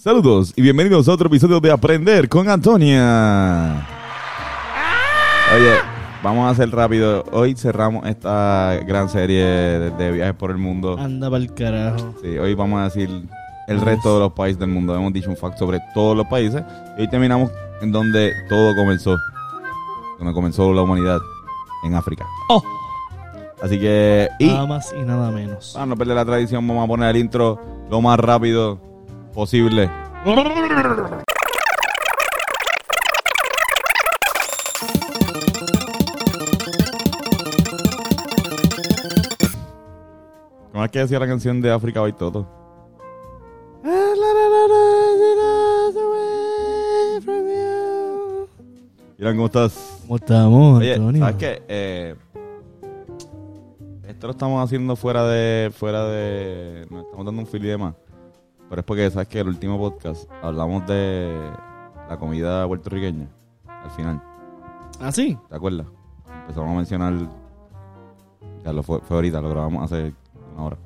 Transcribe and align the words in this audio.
Saludos 0.00 0.54
y 0.56 0.62
bienvenidos 0.62 1.06
a 1.08 1.12
otro 1.12 1.26
episodio 1.26 1.60
de 1.60 1.70
Aprender 1.70 2.26
con 2.26 2.48
Antonia. 2.48 3.86
Oye, 5.54 5.74
vamos 6.22 6.46
a 6.46 6.48
hacer 6.48 6.70
rápido. 6.70 7.22
Hoy 7.32 7.54
cerramos 7.54 8.06
esta 8.06 8.80
gran 8.86 9.10
serie 9.10 9.44
de, 9.44 9.90
de 9.90 10.12
viajes 10.12 10.34
por 10.36 10.52
el 10.52 10.56
mundo. 10.56 10.96
Anda 10.98 11.28
pa'l 11.28 11.52
carajo. 11.52 12.14
Sí, 12.22 12.38
hoy 12.38 12.54
vamos 12.54 12.80
a 12.80 12.84
decir 12.84 13.10
el 13.68 13.80
resto 13.82 14.14
de 14.14 14.20
los 14.20 14.32
países 14.32 14.58
del 14.58 14.70
mundo. 14.70 14.96
Hemos 14.96 15.12
dicho 15.12 15.28
un 15.28 15.36
fact 15.36 15.58
sobre 15.58 15.78
todos 15.92 16.16
los 16.16 16.26
países. 16.28 16.64
Y 16.96 17.02
hoy 17.02 17.08
terminamos 17.08 17.50
en 17.82 17.92
donde 17.92 18.32
todo 18.48 18.74
comenzó. 18.76 19.18
Donde 20.18 20.32
comenzó 20.32 20.72
la 20.72 20.80
humanidad. 20.80 21.18
En 21.84 21.94
África. 21.94 22.24
Oh, 22.48 22.62
Así 23.62 23.78
que... 23.78 24.30
Y 24.38 24.46
nada 24.46 24.66
más 24.66 24.94
y 24.98 25.02
nada 25.02 25.30
menos. 25.30 25.72
para 25.74 25.84
no 25.84 25.94
perder 25.94 26.16
la 26.16 26.24
tradición, 26.24 26.66
vamos 26.66 26.84
a 26.84 26.88
poner 26.88 27.10
el 27.10 27.18
intro 27.18 27.60
lo 27.90 28.00
más 28.00 28.18
rápido 28.18 28.89
posible. 29.32 29.90
¿Cómo 40.72 40.84
es 40.84 40.90
que 40.90 40.98
decía 41.00 41.18
la 41.18 41.26
canción 41.26 41.60
de 41.60 41.70
África 41.70 42.00
hoy 42.02 42.12
todo? 42.12 42.46
Miran 49.18 49.36
cómo 49.36 49.46
estás. 49.46 49.98
¿Cómo 50.02 50.16
estamos, 50.16 50.78
Oye, 50.78 50.94
Antonio? 50.94 51.20
¿sabes 51.20 51.36
qué? 51.36 51.62
Eh, 51.68 52.14
esto 54.08 54.26
lo 54.26 54.30
estamos 54.32 54.64
haciendo 54.64 54.96
fuera 54.96 55.24
de... 55.28 55.70
fuera 55.70 56.04
de 56.06 56.86
Nos 56.90 57.04
estamos 57.04 57.26
dando 57.26 57.42
un 57.42 57.46
fil 57.46 57.64
y 57.64 57.68
demás. 57.68 57.94
Pero 58.70 58.80
es 58.80 58.86
porque, 58.86 59.10
¿sabes 59.10 59.26
qué? 59.26 59.40
El 59.40 59.48
último 59.48 59.76
podcast 59.78 60.30
hablamos 60.42 60.86
de 60.86 61.50
la 62.08 62.16
comida 62.16 62.64
puertorriqueña. 62.68 63.26
Al 63.66 63.90
final, 63.90 64.22
¿Ah, 65.00 65.10
sí? 65.10 65.36
¿te 65.48 65.56
acuerdas? 65.56 65.86
Empezamos 66.42 66.70
a 66.70 66.76
mencionar... 66.76 67.14
Ya 68.64 68.72
lo 68.72 68.82
fue, 68.82 69.00
fue 69.00 69.16
ahorita, 69.16 69.40
lo 69.40 69.48
grabamos 69.48 69.84
hace 69.90 70.14
una 70.54 70.64
hora. 70.64 70.76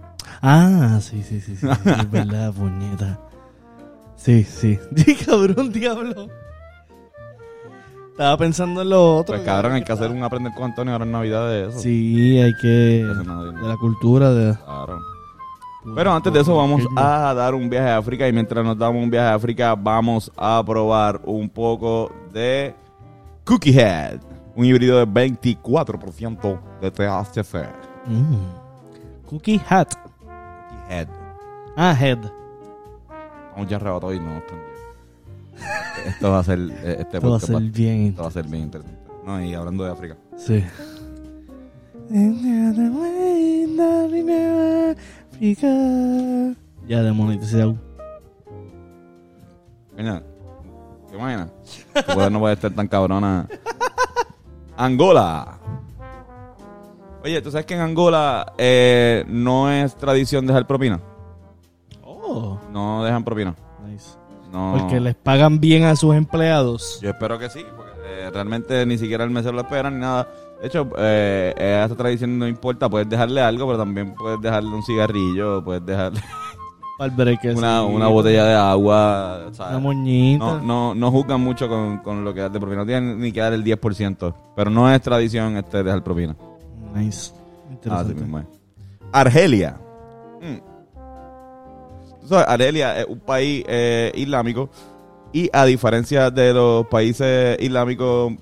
Ah, 0.40 0.98
sí, 1.02 1.22
sí, 1.22 1.40
sí, 1.40 1.56
sí. 1.56 1.66
sí, 1.66 1.90
es 1.90 2.10
verdad, 2.10 2.52
puñeta. 2.58 3.20
Sí, 4.16 4.44
sí. 4.44 4.78
Cabrón, 5.26 5.70
diablo. 5.70 6.28
Estaba 8.12 8.38
pensando 8.38 8.80
en 8.80 8.90
lo 8.90 9.16
otro. 9.18 9.34
Pues 9.34 9.44
cabrón, 9.44 9.72
hay 9.72 9.84
que 9.84 9.92
hacer 9.92 10.10
un 10.10 10.22
aprender 10.22 10.54
con 10.54 10.64
Antonio 10.64 10.92
ahora 10.92 11.04
en 11.04 11.12
Navidad 11.12 11.48
de 11.50 11.68
eso. 11.68 11.80
Sí, 11.80 12.38
hay 12.38 12.54
que... 12.54 12.68
De 12.68 13.68
la 13.68 13.76
cultura 13.78 14.32
de... 14.32 14.54
Claro. 14.56 15.13
Pero 15.94 16.12
antes 16.12 16.32
de 16.32 16.40
eso 16.40 16.56
vamos 16.56 16.82
a 16.96 17.34
dar 17.34 17.54
un 17.54 17.68
viaje 17.68 17.88
a 17.90 17.98
África 17.98 18.26
y 18.28 18.32
mientras 18.32 18.64
nos 18.64 18.78
damos 18.78 19.02
un 19.02 19.10
viaje 19.10 19.28
a 19.28 19.34
África 19.34 19.74
vamos 19.74 20.30
a 20.36 20.62
probar 20.64 21.20
un 21.24 21.48
poco 21.48 22.10
de 22.32 22.74
Cookie 23.44 23.78
Head, 23.78 24.20
un 24.56 24.64
híbrido 24.64 24.98
de 24.98 25.06
24% 25.06 26.58
de 26.80 26.90
THC. 26.90 27.54
Mm. 28.06 29.26
Cookie 29.28 29.60
Hat. 29.68 29.92
Cookie 29.94 30.84
Head. 30.94 31.08
Ah, 31.76 31.94
Head. 31.98 32.18
Vamos 33.52 33.68
ya 33.68 33.76
arrebatados 33.76 34.14
y 34.16 34.20
no 34.20 34.34
nos 34.34 34.42
prendió. 34.44 34.68
Esto 36.06 36.30
va 36.30 36.38
a 36.38 36.44
ser 36.44 36.58
eh, 36.58 36.96
este 37.00 37.16
Esto 37.18 37.30
va 37.30 37.36
a 37.36 37.40
ser 37.40 37.54
va- 37.56 37.60
bien... 37.60 38.06
esto 38.08 38.22
va 38.22 38.28
a 38.28 38.32
ser 38.32 38.46
bien 38.46 38.62
interesante. 38.64 39.00
No, 39.24 39.42
y 39.42 39.54
hablando 39.54 39.84
de 39.84 39.90
África. 39.92 40.16
Sí. 40.36 40.64
Ya 46.86 47.02
demonetizado. 47.02 47.76
Coño, 49.96 50.22
¿qué 51.10 51.16
imaginas? 51.16 51.48
Tu 51.94 52.14
poder 52.14 52.32
no 52.32 52.40
puede 52.40 52.54
estar 52.54 52.70
tan 52.72 52.88
cabrona. 52.88 53.46
Angola. 54.76 55.58
Oye, 57.22 57.40
¿tú 57.40 57.50
sabes 57.50 57.64
que 57.64 57.74
en 57.74 57.80
Angola 57.80 58.52
eh, 58.58 59.24
no 59.28 59.70
es 59.70 59.94
tradición 59.96 60.46
dejar 60.46 60.66
propina? 60.66 61.00
Oh, 62.02 62.58
No 62.70 63.02
dejan 63.04 63.24
propina. 63.24 63.54
nice. 63.86 64.10
No. 64.52 64.76
Porque 64.78 65.00
les 65.00 65.14
pagan 65.16 65.58
bien 65.58 65.84
a 65.84 65.96
sus 65.96 66.14
empleados. 66.14 67.00
Yo 67.02 67.10
espero 67.10 67.38
que 67.38 67.48
sí, 67.50 67.64
porque 67.76 67.92
eh, 68.04 68.30
realmente 68.32 68.84
ni 68.86 68.98
siquiera 68.98 69.24
el 69.24 69.30
mesero 69.30 69.54
lo 69.54 69.62
espera 69.62 69.90
ni 69.90 69.98
nada. 70.00 70.28
De 70.64 70.68
hecho, 70.68 70.88
eh, 70.96 71.52
eh, 71.58 71.80
esta 71.84 71.94
tradición 71.94 72.38
no 72.38 72.48
importa. 72.48 72.88
Puedes 72.88 73.06
dejarle 73.06 73.42
algo, 73.42 73.66
pero 73.66 73.80
también 73.80 74.14
puedes 74.14 74.40
dejarle 74.40 74.70
un 74.70 74.82
cigarrillo, 74.82 75.62
puedes 75.62 75.84
dejarle 75.84 76.22
una, 77.54 77.82
una 77.84 78.08
botella 78.08 78.46
de 78.46 78.54
agua. 78.54 79.48
¿sabes? 79.52 79.72
Una 79.72 79.80
moñita. 79.80 80.42
No, 80.42 80.60
no, 80.62 80.94
no 80.94 81.10
juzgan 81.10 81.42
mucho 81.42 81.68
con, 81.68 81.98
con 81.98 82.24
lo 82.24 82.32
que 82.32 82.40
das 82.40 82.50
de 82.50 82.58
propina. 82.58 82.80
No 82.80 82.86
tienen 82.86 83.20
ni 83.20 83.30
que 83.30 83.40
dar 83.40 83.52
el 83.52 83.62
10%. 83.62 84.34
Pero 84.56 84.70
no 84.70 84.90
es 84.90 85.02
tradición 85.02 85.54
este 85.58 85.82
dejar 85.82 86.02
propina. 86.02 86.34
Nice. 86.94 87.32
Así 87.32 87.72
Interesante. 87.74 88.14
mismo 88.14 88.38
es. 88.38 88.46
Argelia. 89.12 89.76
Mm. 90.40 92.20
Tú 92.22 92.28
sabes, 92.28 92.48
Argelia 92.48 93.00
es 93.00 93.06
un 93.06 93.20
país 93.20 93.64
eh, 93.68 94.12
islámico. 94.14 94.70
Y 95.30 95.50
a 95.52 95.66
diferencia 95.66 96.30
de 96.30 96.54
los 96.54 96.86
países 96.86 97.58
islámicos 97.60 98.32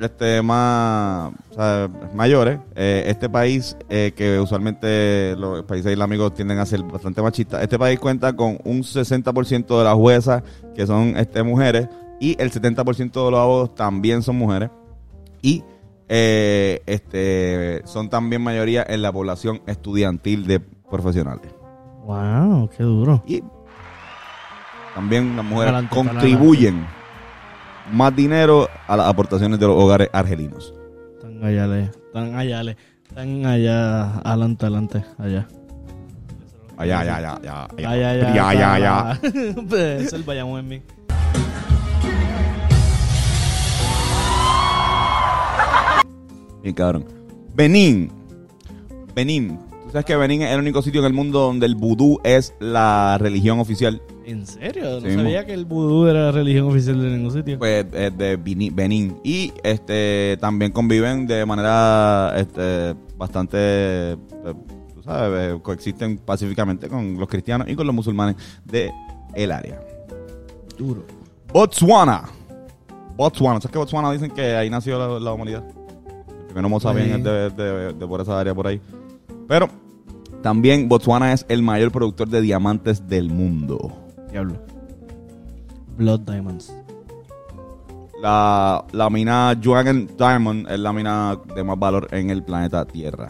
este, 0.00 0.42
más 0.42 1.32
o 1.50 1.54
sea, 1.54 1.88
mayores, 2.14 2.58
eh, 2.74 3.04
este 3.06 3.28
país, 3.28 3.76
eh, 3.88 4.12
que 4.16 4.38
usualmente 4.38 5.34
los 5.36 5.64
países 5.64 5.92
islámicos 5.92 6.34
tienden 6.34 6.58
a 6.58 6.66
ser 6.66 6.82
bastante 6.82 7.22
machistas, 7.22 7.62
este 7.62 7.78
país 7.78 7.98
cuenta 7.98 8.34
con 8.34 8.58
un 8.64 8.82
60% 8.82 9.78
de 9.78 9.84
las 9.84 9.94
juezas 9.94 10.42
que 10.74 10.86
son 10.86 11.16
este, 11.16 11.42
mujeres 11.42 11.88
y 12.20 12.36
el 12.40 12.50
70% 12.52 13.24
de 13.24 13.30
los 13.30 13.40
abogados 13.40 13.74
también 13.74 14.22
son 14.22 14.36
mujeres. 14.36 14.70
Y 15.42 15.64
eh, 16.08 16.82
este, 16.86 17.82
son 17.86 18.10
también 18.10 18.42
mayoría 18.42 18.84
en 18.86 19.00
la 19.00 19.12
población 19.12 19.62
estudiantil 19.66 20.46
de 20.46 20.60
profesionales. 20.60 21.54
Wow, 22.04 22.68
qué 22.76 22.82
duro. 22.82 23.22
Y 23.26 23.42
también 24.94 25.36
las 25.36 25.44
mujeres 25.44 25.72
Adelante, 25.72 25.94
contribuyen 25.94 26.86
más 27.92 28.14
dinero 28.14 28.68
a 28.86 28.96
las 28.96 29.06
aportaciones 29.08 29.58
de 29.58 29.66
los 29.66 29.76
hogares 29.76 30.08
argelinos. 30.12 30.74
Están 31.16 31.44
allá, 31.44 31.66
le- 31.66 31.84
están 32.06 32.34
allá, 32.34 32.62
le- 32.62 32.76
están 33.08 33.46
allá, 33.46 34.18
adelante, 34.20 34.66
adelante, 34.66 35.04
allá. 35.18 35.46
Allá, 36.76 37.00
allá, 37.00 37.16
allá, 37.16 37.34
allá, 37.34 37.68
allá, 37.76 37.90
Allá, 37.90 38.10
allá. 38.10 38.28
allá, 38.30 38.48
allá, 38.48 38.74
allá. 38.74 39.20
Pues, 39.68 40.02
Es 40.06 40.12
el 40.14 40.22
Bayamón 40.22 40.60
en 40.60 40.68
mí. 40.68 40.82
Bien 46.62 46.74
cabrón. 46.74 47.04
Benín. 47.54 48.10
Benín. 49.14 49.58
Tú 49.84 49.90
sabes 49.92 50.04
que 50.04 50.16
Benín 50.16 50.42
es 50.42 50.50
el 50.52 50.60
único 50.60 50.82
sitio 50.82 51.00
en 51.00 51.06
el 51.06 51.12
mundo 51.12 51.40
donde 51.40 51.66
el 51.66 51.74
vudú 51.74 52.20
es 52.22 52.54
la 52.60 53.16
religión 53.18 53.58
oficial. 53.58 54.00
¿En 54.30 54.46
serio? 54.46 54.84
No 54.84 55.00
Sí, 55.00 55.14
sabía 55.14 55.44
que 55.44 55.52
el 55.54 55.64
vudú 55.64 56.06
era 56.06 56.26
la 56.26 56.32
religión 56.32 56.66
oficial 56.68 57.00
de 57.02 57.08
ningún 57.10 57.32
sitio. 57.32 57.58
Pues 57.58 57.86
es 57.92 58.16
de 58.16 58.36
Benín. 58.36 59.16
Y 59.24 59.52
este 59.62 60.36
también 60.40 60.72
conviven 60.72 61.26
de 61.26 61.44
manera 61.46 62.32
este, 62.36 62.94
bastante. 63.16 63.56
eh, 63.58 64.16
Tú 64.94 65.02
sabes, 65.02 65.54
eh, 65.54 65.58
coexisten 65.62 66.18
pacíficamente 66.18 66.88
con 66.88 67.18
los 67.18 67.28
cristianos 67.28 67.68
y 67.68 67.74
con 67.74 67.86
los 67.86 67.94
musulmanes 67.94 68.36
de 68.64 68.90
el 69.34 69.50
área. 69.50 69.80
Duro. 70.78 71.02
Botswana. 71.52 72.24
Botswana. 73.16 73.60
¿Sabes 73.60 73.72
que 73.72 73.78
Botswana 73.78 74.12
dicen 74.12 74.30
que 74.30 74.54
ahí 74.56 74.68
nació 74.70 74.98
la, 74.98 75.18
la 75.18 75.32
humanidad? 75.32 75.64
El 76.28 76.44
primero 76.46 76.68
Mozambique 76.68 77.08
Sí. 77.08 77.14
es 77.14 77.24
de, 77.24 77.50
de- 77.50 77.92
de 77.94 78.06
por 78.06 78.20
esa 78.20 78.38
área 78.38 78.54
por 78.54 78.66
ahí. 78.66 78.80
Pero 79.48 79.68
también 80.42 80.88
Botswana 80.88 81.32
es 81.32 81.44
el 81.48 81.62
mayor 81.62 81.90
productor 81.92 82.28
de 82.28 82.40
diamantes 82.40 83.08
del 83.08 83.30
mundo. 83.30 83.92
Diablo. 84.30 84.54
Blood 85.96 86.20
Diamonds. 86.20 86.72
La, 88.22 88.84
la 88.92 89.08
mina 89.10 89.58
Juagan 89.62 90.06
Diamond 90.18 90.68
es 90.70 90.78
la 90.78 90.92
mina 90.92 91.38
de 91.54 91.64
más 91.64 91.78
valor 91.78 92.08
en 92.12 92.30
el 92.30 92.42
planeta 92.42 92.84
Tierra. 92.84 93.28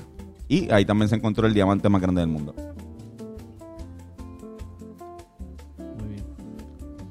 Y 0.49 0.71
ahí 0.73 0.85
también 0.85 1.09
se 1.09 1.15
encontró 1.15 1.47
el 1.47 1.55
diamante 1.55 1.89
más 1.89 2.03
grande 2.03 2.21
del 2.23 2.31
mundo. 2.31 2.55
Muy 5.79 6.09
bien. 6.09 6.25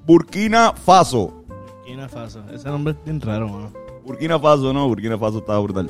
Burkina 0.06 0.74
Faso. 0.74 1.44
Burkina 1.78 2.10
Faso. 2.10 2.44
Ese 2.52 2.68
nombre 2.70 2.94
es 2.94 3.04
bien 3.06 3.22
raro, 3.22 3.48
mano. 3.48 3.72
Burkina 4.06 4.38
Faso, 4.40 4.74
no, 4.74 4.88
Burkina 4.88 5.18
Faso 5.18 5.38
está 5.40 5.58
brutal. 5.60 5.90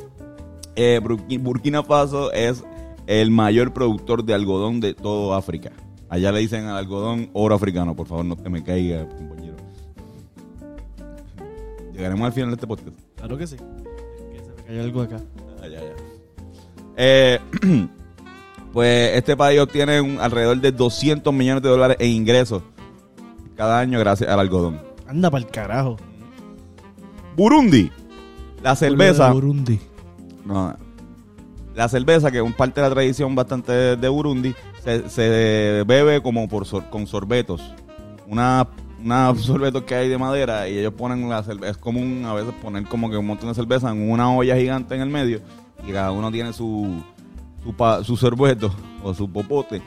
Eh, 0.76 1.00
Burki- 1.04 1.42
Burkina 1.42 1.82
Faso 1.82 2.32
es 2.32 2.64
el 3.08 3.32
mayor 3.32 3.74
productor 3.74 4.24
de 4.24 4.36
algodón 4.36 4.80
de 4.80 4.94
todo 4.94 5.34
África. 5.34 5.72
Allá 6.10 6.32
le 6.32 6.40
dicen 6.40 6.66
al 6.66 6.78
algodón 6.78 7.30
oro 7.34 7.56
africano. 7.56 7.96
Por 7.96 8.08
favor, 8.08 8.26
no 8.26 8.36
te 8.36 8.50
me 8.50 8.64
caiga, 8.64 9.08
compañero. 9.08 9.56
Llegaremos 11.94 12.26
al 12.26 12.34
final 12.34 12.50
de 12.50 12.56
este 12.56 12.68
podcast. 12.68 12.98
Claro 13.16 13.38
que 13.38 13.48
sí. 13.48 13.58
Que 13.58 14.40
se 14.40 14.50
me 14.56 14.64
cayó 14.66 14.82
algo 14.82 15.02
acá. 15.02 15.20
Ah, 15.62 15.68
ya, 15.68 15.80
ya. 15.82 15.94
Eh, 16.98 17.40
pues 18.74 19.16
este 19.18 19.36
país 19.38 19.60
obtiene 19.60 20.00
un- 20.02 20.20
alrededor 20.20 20.60
de 20.62 20.72
200 20.72 21.34
millones 21.34 21.62
de 21.64 21.70
dólares 21.70 21.98
en 22.00 22.10
ingresos 22.12 22.64
cada 23.56 23.80
año 23.80 24.00
gracias 24.00 24.30
al 24.30 24.40
algodón. 24.40 24.82
Anda 25.08 25.30
para 25.30 25.44
el 25.46 25.52
carajo. 25.52 25.98
Burundi. 27.36 27.92
La 28.64 28.76
cerveza. 28.76 29.32
Burundi. 29.32 29.80
No, 30.46 30.76
la 31.80 31.88
cerveza, 31.88 32.30
que 32.30 32.40
es 32.46 32.54
parte 32.56 32.82
de 32.82 32.90
la 32.90 32.94
tradición 32.94 33.36
bastante 33.36 33.72
de 33.96 34.10
Burundi, 34.10 34.54
se, 34.84 35.08
se 35.10 35.84
bebe 35.88 36.22
como 36.22 36.48
por 36.50 36.66
sor- 36.66 36.90
con 36.90 37.08
sorbetos. 37.08 37.62
Una, 38.28 38.68
una 39.02 39.34
sorbetos 39.38 39.84
que 39.84 39.96
hay 39.96 40.10
de 40.10 40.18
madera 40.18 40.68
y 40.68 40.78
ellos 40.78 40.94
ponen 40.94 41.30
la 41.30 41.42
cerveza. 41.42 41.72
Es 41.72 41.78
común 41.78 42.24
a 42.26 42.34
veces 42.34 42.54
poner 42.62 42.84
como 42.84 43.10
que 43.10 43.16
un 43.16 43.26
montón 43.28 43.48
de 43.48 43.56
cerveza 43.56 43.90
en 43.92 44.12
una 44.12 44.30
olla 44.30 44.58
gigante 44.58 44.94
en 44.94 45.02
el 45.02 45.10
medio 45.10 45.40
y 45.88 45.92
cada 45.94 46.12
uno 46.12 46.30
tiene 46.32 46.52
su, 46.52 47.02
su, 47.64 47.74
pa- 47.74 48.04
su 48.04 48.18
sorbeto 48.18 48.74
o 49.04 49.14
su 49.14 49.32
popote 49.32 49.82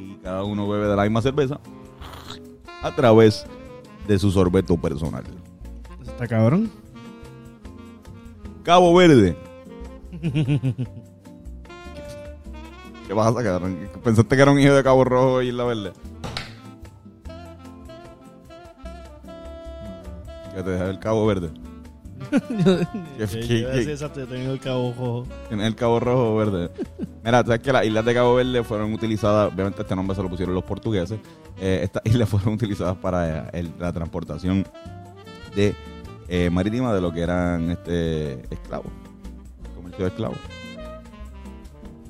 y 0.00 0.14
cada 0.24 0.42
uno 0.42 0.68
bebe 0.68 0.88
de 0.88 0.96
la 0.96 1.04
misma 1.04 1.22
cerveza 1.22 1.60
a 2.82 2.92
través 2.96 3.46
de 4.08 4.18
su 4.18 4.32
sorbeto 4.32 4.76
personal. 4.76 5.22
Está 6.04 6.26
cabrón. 6.26 6.70
Cabo 8.64 8.92
Verde. 8.94 9.36
¿Qué 13.06 13.14
pasa, 13.14 13.42
cabrón? 13.42 13.88
¿Pensaste 14.02 14.34
que 14.36 14.42
era 14.42 14.50
un 14.50 14.58
hijo 14.58 14.74
de 14.74 14.82
Cabo 14.82 15.04
Rojo 15.04 15.42
y 15.42 15.48
Isla 15.48 15.64
Verde? 15.64 15.92
Que 20.54 20.62
te 20.62 20.70
dejé 20.70 20.90
el 20.90 20.98
Cabo 20.98 21.26
Verde. 21.26 21.50
yo, 22.32 22.38
¿Qué- 22.38 23.18
yo 23.18 23.26
qué- 23.28 23.58
iba 23.58 23.68
a 23.68 23.72
qué- 23.72 23.78
decir 23.78 23.90
exacto, 23.90 24.20
yo 24.20 24.26
tengo 24.26 24.52
el 24.52 24.58
cabo 24.58 24.92
rojo. 24.96 25.26
Tienes 25.48 25.66
el 25.66 25.76
Cabo 25.76 26.00
Rojo 26.00 26.34
o 26.34 26.36
Verde. 26.36 26.70
Mira, 27.22 27.42
sabes 27.44 27.60
que 27.60 27.72
las 27.72 27.84
islas 27.86 28.04
de 28.04 28.14
Cabo 28.14 28.34
Verde 28.34 28.64
fueron 28.64 28.92
utilizadas, 28.94 29.52
obviamente 29.52 29.82
este 29.82 29.94
nombre 29.94 30.16
se 30.16 30.22
lo 30.22 30.28
pusieron 30.28 30.54
los 30.54 30.64
portugueses. 30.64 31.20
Eh, 31.60 31.80
estas 31.84 32.02
islas 32.06 32.28
fueron 32.28 32.54
utilizadas 32.54 32.96
para 32.96 33.48
eh, 33.48 33.50
el- 33.52 33.72
la 33.78 33.92
transportación 33.92 34.66
de 35.54 35.74
eh, 36.28 36.50
marítima 36.50 36.92
de 36.94 37.00
lo 37.00 37.12
que 37.12 37.20
eran 37.20 37.70
este 37.70 38.42
esclavos. 38.52 38.90
Comercio 39.76 40.04
de 40.06 40.10
esclavos. 40.10 40.38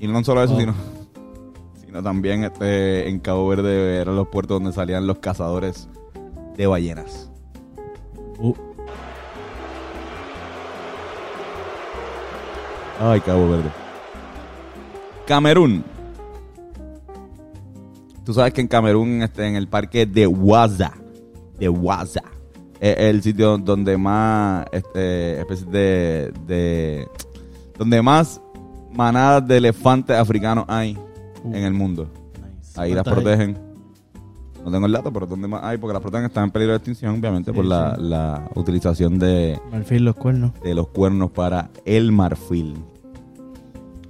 Y 0.00 0.06
no 0.08 0.22
solo 0.24 0.42
eso, 0.42 0.54
Oh. 0.54 0.60
sino, 0.60 0.74
sino 1.84 2.02
también 2.02 2.44
este, 2.44 3.08
en 3.08 3.18
Cabo 3.20 3.48
Verde 3.48 3.96
eran 4.00 4.16
los 4.16 4.28
puertos 4.28 4.56
donde 4.56 4.72
salían 4.72 5.06
los 5.06 5.18
cazadores 5.18 5.88
de 6.56 6.66
ballenas. 6.66 7.30
Uh, 8.38 8.54
Ay, 13.00 13.20
Cabo 13.20 13.48
Verde. 13.50 13.70
Camerún. 15.26 15.84
Tú 18.24 18.32
sabes 18.34 18.52
que 18.52 18.60
en 18.60 18.68
Camerún, 18.68 19.22
este, 19.22 19.46
en 19.46 19.54
el 19.56 19.68
parque 19.68 20.06
de 20.06 20.26
Waza, 20.26 20.92
de 21.58 21.68
Waza, 21.68 22.22
es 22.80 22.96
el 22.98 23.22
sitio 23.22 23.56
donde 23.58 23.96
más, 23.96 24.66
este, 24.72 25.40
especies 25.40 25.70
de, 25.70 26.32
de, 26.46 27.08
donde 27.78 28.02
más 28.02 28.40
manadas 28.96 29.46
de 29.46 29.56
elefantes 29.58 30.16
africanos 30.16 30.64
hay 30.68 30.96
uh, 31.44 31.48
en 31.54 31.64
el 31.64 31.72
mundo. 31.74 32.08
nice. 32.34 32.80
Ahí 32.80 32.94
las 32.94 33.04
¿Cuántas 33.04 33.18
hay? 33.18 33.36
protegen. 33.36 33.66
No 34.64 34.72
tengo 34.72 34.86
el 34.86 34.92
dato, 34.92 35.12
pero 35.12 35.26
donde 35.26 35.46
más 35.46 35.62
hay, 35.62 35.78
porque 35.78 35.92
las 35.92 36.02
protegen 36.02 36.26
están 36.26 36.44
en 36.44 36.50
peligro 36.50 36.72
de 36.72 36.78
extinción, 36.78 37.16
obviamente, 37.18 37.52
Sí, 37.52 37.56
por 37.56 37.64
la, 37.64 37.94
sí. 37.94 38.02
la 38.02 38.50
utilización 38.56 39.16
de, 39.18 39.60
Marfil, 39.70 40.04
los 40.04 40.16
cuernos. 40.16 40.52
de 40.60 40.74
los 40.74 40.88
cuernos 40.88 41.30
para 41.30 41.70
el 41.84 42.10
marfil. 42.10 42.74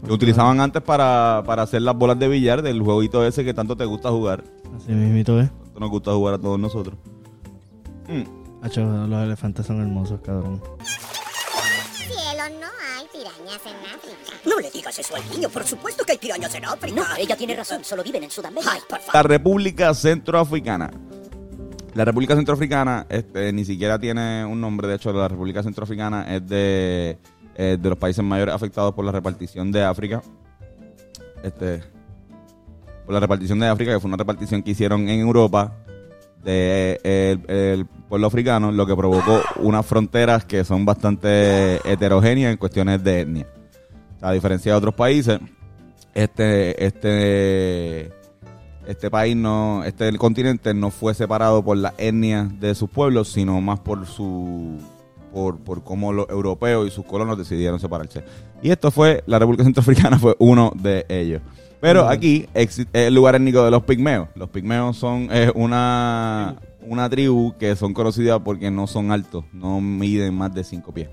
Lo 0.07 0.15
utilizaban 0.15 0.61
antes 0.61 0.81
para, 0.83 1.43
para 1.45 1.63
hacer 1.63 1.83
las 1.83 1.95
bolas 1.97 2.19
de 2.19 2.29
billar 2.29 2.63
del 2.63 2.81
jueguito 2.81 3.27
ese 3.27 3.45
que 3.45 3.53
tanto 3.53 3.77
te 3.77 3.85
gusta 3.85 4.09
jugar. 4.11 4.45
Así 4.77 4.93
mismito, 4.93 5.39
¿eh? 5.41 5.51
Tanto 5.65 5.81
nos 5.81 5.91
gusta 5.91 6.13
jugar 6.13 6.35
a 6.35 6.39
todos 6.39 6.59
nosotros. 6.59 6.97
Mm. 8.09 8.65
Hacho, 8.65 8.83
los 9.07 9.23
elefantes 9.25 9.67
son 9.67 9.81
hermosos, 9.83 10.21
cabrón. 10.25 10.63
Cielo, 11.93 12.45
no 12.61 12.67
hay 13.07 13.21
pirañas 13.21 13.61
en 13.67 13.87
África. 13.87 14.41
No 14.45 14.59
le 14.61 14.71
digas 14.71 14.99
eso 14.99 15.17
al 15.17 15.29
niño, 15.31 15.49
por 15.49 15.65
supuesto 15.65 16.05
que 16.05 16.13
hay 16.13 16.19
pirañas 16.19 16.55
en 16.55 16.65
África. 16.65 16.97
No, 16.97 17.05
ella 17.19 17.37
tiene 17.37 17.55
razón, 17.55 17.85
solo 17.85 18.03
viven 18.03 18.25
en 18.25 18.31
Sudamérica. 18.31 18.73
Ay, 18.73 18.81
por 18.89 18.99
favor. 18.99 19.15
La 19.15 19.23
República 19.23 19.95
Centroafricana. 19.95 20.91
La 21.95 22.05
República 22.05 22.37
Centroafricana 22.37 23.07
este, 23.09 23.53
ni 23.53 23.65
siquiera 23.65 23.99
tiene 23.99 24.45
un 24.45 24.61
nombre. 24.61 24.89
De 24.89 24.97
hecho, 24.97 25.13
la 25.13 25.29
República 25.29 25.63
Centroafricana 25.63 26.35
es 26.35 26.47
de, 26.47 27.19
eh, 27.57 27.79
de 27.81 27.89
los 27.89 27.99
países 27.99 28.23
mayores 28.23 28.55
afectados 28.55 28.95
por 28.95 29.05
la 29.05 29.13
repartición 29.13 29.73
de 29.73 29.83
África. 29.83 30.23
Este, 31.43 31.83
por 33.05 33.15
la 33.15 33.21
repartición 33.21 33.59
de 33.61 33.69
África, 33.69 33.93
que 33.93 34.01
fue 34.01 34.09
una 34.09 34.17
repartición 34.17 34.63
que 34.63 34.73
hicieron 34.73 35.09
en 35.09 35.21
Europa 35.21 35.73
de 36.47 37.01
el, 37.03 37.51
el 37.51 37.87
pueblo 37.87 38.29
africano, 38.29 38.71
lo 38.71 38.87
que 38.87 38.95
provocó 38.97 39.43
unas 39.57 39.85
fronteras 39.85 40.45
que 40.45 40.65
son 40.65 40.85
bastante 40.85 41.77
heterogéneas 41.91 42.53
en 42.53 42.57
cuestiones 42.57 43.03
de 43.03 43.21
etnia. 43.21 43.47
A 44.23 44.33
diferencia 44.33 44.73
de 44.73 44.79
otros 44.79 44.95
países, 44.95 45.41
este, 46.15 46.85
este, 46.85 48.13
este 48.87 49.11
país 49.11 49.37
no, 49.37 49.83
este 49.85 50.17
continente 50.17 50.73
no 50.73 50.91
fue 50.91 51.15
separado 51.15 51.65
por 51.65 51.77
la 51.77 51.95
etnia 51.99 52.45
de 52.45 52.75
sus 52.75 52.89
pueblos, 52.89 53.29
sino 53.29 53.61
más 53.61 53.81
por 53.81 54.07
su, 54.07 54.79
por, 55.33 55.59
por 55.59 55.83
cómo 55.83 56.13
los 56.13 56.29
europeos 56.31 56.87
y 56.87 56.91
sus 56.91 57.05
colonos 57.05 57.37
decidieron 57.37 57.81
separarse. 57.81 58.25
Y 58.63 58.71
esto 58.71 58.91
fue, 58.91 59.25
la 59.27 59.39
República 59.39 59.65
Centroafricana 59.65 60.19
fue 60.19 60.37
uno 60.39 60.73
de 60.77 61.05
ellos. 61.09 61.43
Pero 61.87 62.09
aquí 62.09 62.47
exi- 62.55 62.87
es 62.93 63.07
el 63.09 63.15
lugar 63.15 63.35
étnico 63.37 63.65
de 63.65 63.71
los 63.71 63.83
pigmeos. 63.85 64.29
Los 64.35 64.49
pigmeos 64.51 64.97
son 64.97 65.29
eh, 65.31 65.51
una, 65.55 66.57
una 66.83 67.09
tribu 67.09 67.55
que 67.59 67.77
son 67.77 67.95
conocidas 67.95 68.41
porque 68.45 68.71
no 68.71 68.87
son 68.87 69.13
altos, 69.13 69.45
no 69.53 69.81
miden 69.81 70.35
más 70.35 70.55
de 70.55 70.65
5 70.65 70.93
pies. 70.93 71.09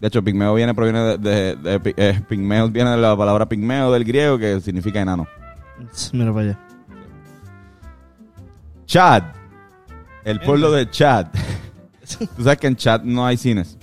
De 0.00 0.08
hecho, 0.08 0.22
pigmeo 0.22 0.52
viene, 0.54 0.74
proviene 0.74 1.16
de, 1.16 1.54
de- 1.56 1.94
eh, 1.96 2.20
viene 2.28 2.90
de 2.90 2.96
la 2.96 3.16
palabra 3.16 3.46
pigmeo 3.48 3.92
del 3.92 4.04
griego 4.04 4.36
que 4.36 4.60
significa 4.60 5.00
enano. 5.00 5.26
Mira 6.12 6.32
para 6.32 6.46
allá. 6.50 6.58
Chad. 8.86 9.22
El 10.24 10.40
pueblo 10.40 10.70
de 10.72 10.90
Chad. 10.90 11.26
Tú 12.36 12.42
sabes 12.42 12.58
que 12.58 12.66
en 12.66 12.76
Chad 12.76 13.02
no 13.04 13.24
hay 13.24 13.36
cines. 13.36 13.78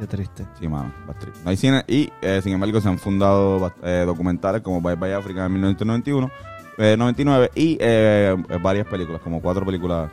Qué 0.00 0.06
triste. 0.06 0.46
Sí, 0.58 0.66
mano, 0.66 0.92
bastante. 1.06 1.38
No 1.44 1.50
hay 1.50 1.56
cines 1.56 1.84
y, 1.86 2.10
eh, 2.22 2.40
sin 2.42 2.54
embargo, 2.54 2.80
se 2.80 2.88
han 2.88 2.98
fundado 2.98 3.72
eh, 3.82 4.04
documentales 4.06 4.62
como 4.62 4.80
Bye 4.80 4.96
Bye 4.96 5.14
Africa 5.14 5.44
en 5.46 5.52
1991, 5.52 6.30
eh, 6.78 6.96
99 6.96 7.50
y 7.54 7.76
eh, 7.80 8.34
varias 8.62 8.86
películas, 8.86 9.20
como 9.20 9.42
cuatro 9.42 9.64
películas 9.66 10.10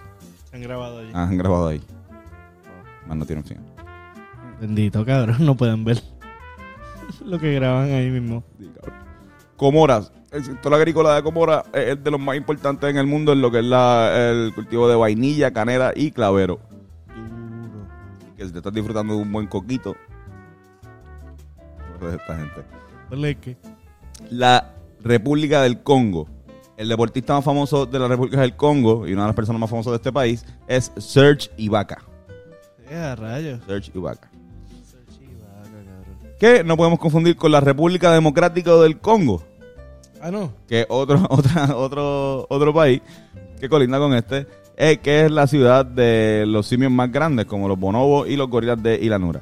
Se 0.49 0.57
han 0.57 0.61
grabado 0.61 0.99
allí. 0.99 1.11
han 1.13 1.37
grabado 1.37 1.67
ahí. 1.69 1.81
Más 3.07 3.17
no 3.17 3.25
tienen 3.25 3.45
cine. 3.45 3.61
Bendito, 4.59 5.05
cabrón. 5.05 5.37
No 5.45 5.55
pueden 5.55 5.85
ver 5.85 6.01
lo 7.25 7.39
que 7.39 7.53
graban 7.53 7.89
ahí 7.89 8.09
mismo. 8.09 8.43
Sí. 8.59 8.69
Comoras. 9.55 10.11
El 10.31 10.43
sector 10.43 10.73
agrícola 10.73 11.15
de 11.15 11.23
Comoras 11.23 11.63
es 11.73 11.87
es 11.97 12.03
de 12.03 12.11
los 12.11 12.19
más 12.19 12.35
importantes 12.35 12.89
en 12.89 12.97
el 12.97 13.07
mundo 13.07 13.31
en 13.31 13.41
lo 13.41 13.49
que 13.49 13.59
es 13.59 13.65
la- 13.65 14.29
el 14.31 14.53
cultivo 14.53 14.89
de 14.89 14.95
vainilla, 14.97 15.51
canela 15.51 15.93
y 15.95 16.11
clavero. 16.11 16.59
Que 18.47 18.49
si 18.49 18.53
te 18.53 18.59
estás 18.59 18.73
disfrutando 18.73 19.15
de 19.15 19.21
un 19.21 19.31
buen 19.31 19.47
coquito. 19.47 19.95
pues 21.99 22.13
esta 22.15 22.37
gente. 22.37 22.63
Leque. 23.11 23.57
La 24.29 24.73
República 25.01 25.61
del 25.63 25.81
Congo. 25.83 26.27
El 26.77 26.87
deportista 26.89 27.33
más 27.33 27.43
famoso 27.43 27.85
de 27.85 27.99
la 27.99 28.07
República 28.07 28.39
del 28.41 28.55
Congo 28.55 29.07
y 29.07 29.13
una 29.13 29.23
de 29.23 29.27
las 29.29 29.35
personas 29.35 29.59
más 29.59 29.69
famosas 29.69 29.91
de 29.91 29.97
este 29.97 30.13
país 30.13 30.45
es 30.67 30.91
Serge 30.97 31.49
Ibaka. 31.57 31.97
A 32.93 33.15
rayos. 33.15 33.59
Serge 33.67 33.91
Ibaka. 33.95 34.29
Cabrón. 34.29 34.37
Que 36.39 36.63
no 36.63 36.77
podemos 36.77 36.99
confundir 36.99 37.35
con 37.35 37.51
la 37.51 37.59
República 37.59 38.13
Democrática 38.13 38.75
del 38.75 38.99
Congo, 38.99 39.43
Ah, 40.21 40.29
no. 40.31 40.53
que 40.67 40.81
es 40.81 40.87
otro, 40.89 41.25
otra, 41.29 41.75
otro, 41.75 42.45
otro 42.49 42.73
país 42.73 43.01
que 43.59 43.67
colinda 43.67 43.97
con 43.97 44.13
este, 44.13 44.45
eh, 44.77 44.97
que 44.97 45.25
es 45.25 45.31
la 45.31 45.47
ciudad 45.47 45.85
de 45.85 46.45
los 46.47 46.67
simios 46.67 46.91
más 46.91 47.11
grandes, 47.11 47.45
como 47.45 47.67
los 47.67 47.79
bonobos 47.79 48.29
y 48.29 48.35
los 48.37 48.49
gorilas 48.49 48.81
de 48.81 48.95
Ilanura. 48.95 49.41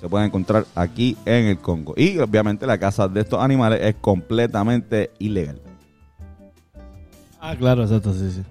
Se 0.00 0.08
pueden 0.08 0.28
encontrar 0.28 0.64
aquí 0.74 1.16
en 1.26 1.46
el 1.46 1.58
Congo. 1.58 1.92
Y 1.96 2.18
obviamente 2.18 2.66
la 2.66 2.78
caza 2.78 3.06
de 3.06 3.20
estos 3.20 3.42
animales 3.42 3.80
es 3.82 3.96
completamente 4.00 5.10
ilegal. 5.18 5.60
Ah, 7.38 7.54
claro, 7.58 7.82
exacto, 7.82 8.14
sí, 8.14 8.30
sí. 8.30 8.42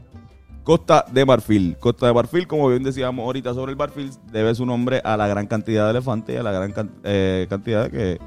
Costa 0.63 1.05
de 1.11 1.25
Marfil. 1.25 1.75
Costa 1.79 2.05
de 2.05 2.13
Marfil, 2.13 2.45
como 2.45 2.67
bien 2.67 2.83
decíamos 2.83 3.23
ahorita 3.25 3.55
sobre 3.55 3.71
el 3.71 3.77
Marfil, 3.77 4.11
debe 4.31 4.53
su 4.53 4.65
nombre 4.65 5.01
a 5.03 5.17
la 5.17 5.27
gran 5.27 5.47
cantidad 5.47 5.85
de 5.85 5.91
elefantes 5.91 6.35
y 6.35 6.37
a 6.37 6.43
la 6.43 6.51
gran 6.51 6.71
can- 6.71 6.91
eh, 7.03 7.47
cantidad 7.49 7.89
que, 7.89 8.19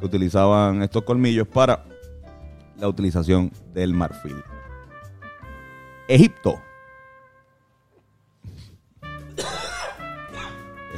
que 0.00 0.06
utilizaban 0.06 0.82
estos 0.82 1.02
colmillos 1.02 1.46
para 1.48 1.84
la 2.78 2.88
utilización 2.88 3.52
del 3.74 3.92
marfil. 3.92 4.36
Egipto. 6.08 6.58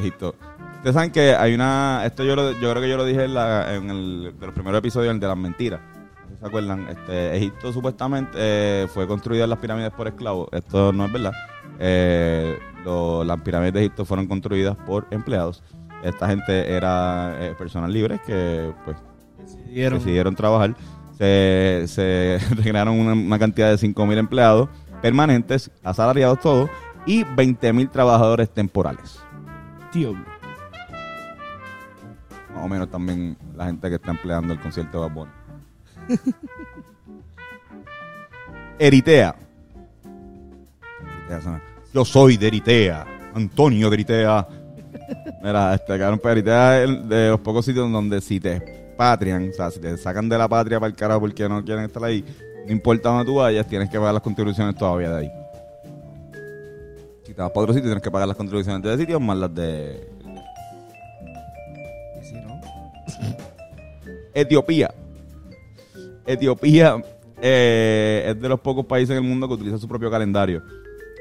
Egipto. 0.04 0.34
Ustedes 0.76 0.94
saben 0.94 1.10
que 1.10 1.34
hay 1.34 1.54
una. 1.54 2.02
Esto 2.04 2.24
yo, 2.24 2.36
lo- 2.36 2.52
yo 2.52 2.70
creo 2.70 2.82
que 2.82 2.88
yo 2.88 2.96
lo 2.96 3.04
dije 3.04 3.24
en, 3.24 3.34
la- 3.34 3.74
en 3.74 3.90
el 3.90 4.34
de 4.38 4.46
los 4.46 4.54
primeros 4.54 4.78
episodios, 4.78 5.12
el 5.14 5.20
de 5.20 5.26
las 5.26 5.36
mentiras. 5.36 5.80
Ustedes 6.22 6.40
¿se 6.40 6.46
acuerdan? 6.46 6.86
Este, 6.88 7.36
Egipto 7.36 7.72
supuestamente 7.72 8.30
eh, 8.36 8.86
fue 8.92 9.06
construida 9.06 9.46
las 9.46 9.58
pirámides 9.58 9.90
por 9.92 10.06
esclavos. 10.08 10.48
Esto 10.52 10.92
no 10.92 11.06
es 11.06 11.12
verdad. 11.12 11.32
Eh, 11.78 12.58
lo- 12.84 13.24
las 13.24 13.40
pirámides 13.40 13.72
de 13.74 13.80
Egipto 13.80 14.04
fueron 14.04 14.26
construidas 14.26 14.76
por 14.86 15.06
empleados. 15.10 15.62
Esta 16.02 16.28
gente 16.28 16.70
era 16.74 17.34
eh, 17.40 17.54
personas 17.56 17.90
libres 17.90 18.20
que 18.26 18.72
pues 18.84 18.96
Decidieron. 19.38 19.98
decidieron 19.98 20.34
trabajar. 20.34 20.74
Se, 21.16 21.84
se 21.86 22.38
crearon 22.62 22.98
una, 23.00 23.12
una 23.14 23.38
cantidad 23.38 23.70
de 23.70 23.76
5.000 23.78 24.18
empleados 24.18 24.68
permanentes, 25.00 25.70
asalariados 25.82 26.40
todos, 26.40 26.68
y 27.06 27.24
20.000 27.24 27.90
trabajadores 27.90 28.50
temporales. 28.50 29.18
Más 32.54 32.64
o 32.64 32.68
menos 32.68 32.90
también 32.90 33.36
la 33.54 33.66
gente 33.66 33.88
que 33.88 33.94
está 33.96 34.10
empleando 34.10 34.52
el 34.52 34.60
concierto 34.60 35.02
de 35.02 35.08
Bad 35.08 35.14
Bunny. 35.14 35.32
Eritea. 38.78 39.36
Eritea 41.20 41.40
suena, 41.40 41.62
Yo 41.92 42.04
soy 42.04 42.36
de 42.36 42.48
Eritea. 42.48 43.06
Antonio 43.34 43.88
de 43.88 43.94
Eritea. 43.94 44.48
Mira, 45.42 45.74
este 45.74 45.98
cabrón, 45.98 46.18
pues 46.20 46.32
Eritea 46.32 46.82
es 46.82 47.08
de 47.08 47.28
los 47.30 47.40
pocos 47.40 47.64
sitios 47.64 47.90
donde 47.90 48.20
si 48.20 48.40
te 48.40 48.94
patrian, 48.96 49.48
o 49.48 49.52
sea, 49.52 49.70
si 49.70 49.80
te 49.80 49.96
sacan 49.96 50.28
de 50.28 50.38
la 50.38 50.48
patria 50.48 50.80
para 50.80 50.90
el 50.90 50.96
carajo 50.96 51.20
porque 51.20 51.48
no 51.48 51.64
quieren 51.64 51.84
estar 51.84 52.02
ahí, 52.02 52.24
no 52.66 52.72
importa 52.72 53.10
donde 53.10 53.24
tú 53.24 53.36
vayas, 53.36 53.66
tienes 53.66 53.88
que 53.90 53.98
pagar 53.98 54.14
las 54.14 54.22
contribuciones 54.22 54.74
todavía 54.76 55.10
de 55.10 55.18
ahí. 55.20 55.43
Para 57.36 57.48
otro 57.48 57.74
sitio, 57.74 57.88
tienes 57.88 58.02
que 58.02 58.10
pagar 58.10 58.28
las 58.28 58.36
contribuciones 58.36 58.82
de 58.82 58.90
ese 58.90 59.02
sitio 59.02 59.20
más 59.20 59.36
las 59.36 59.54
de. 59.54 60.08
Etiopía. 64.34 64.92
Etiopía 66.26 67.02
eh, 67.40 68.24
es 68.28 68.40
de 68.40 68.48
los 68.48 68.60
pocos 68.60 68.86
países 68.86 69.10
en 69.10 69.22
el 69.22 69.28
mundo 69.28 69.46
que 69.46 69.54
utiliza 69.54 69.78
su 69.78 69.88
propio 69.88 70.10
calendario. 70.10 70.62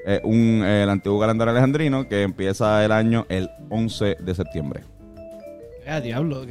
Eh, 0.05 0.20
un, 0.24 0.62
eh, 0.65 0.84
el 0.84 0.89
antiguo 0.89 1.20
calendario 1.20 1.51
alejandrino 1.51 2.08
que 2.08 2.24
empieza 2.24 2.84
el 2.84 2.91
año 2.91 3.25
el 3.29 3.50
11 3.70 4.17
de 4.20 4.36
septiembre. 4.36 4.84
Ah, 5.88 6.00
diablo, 6.00 6.41
ok. 6.41 6.50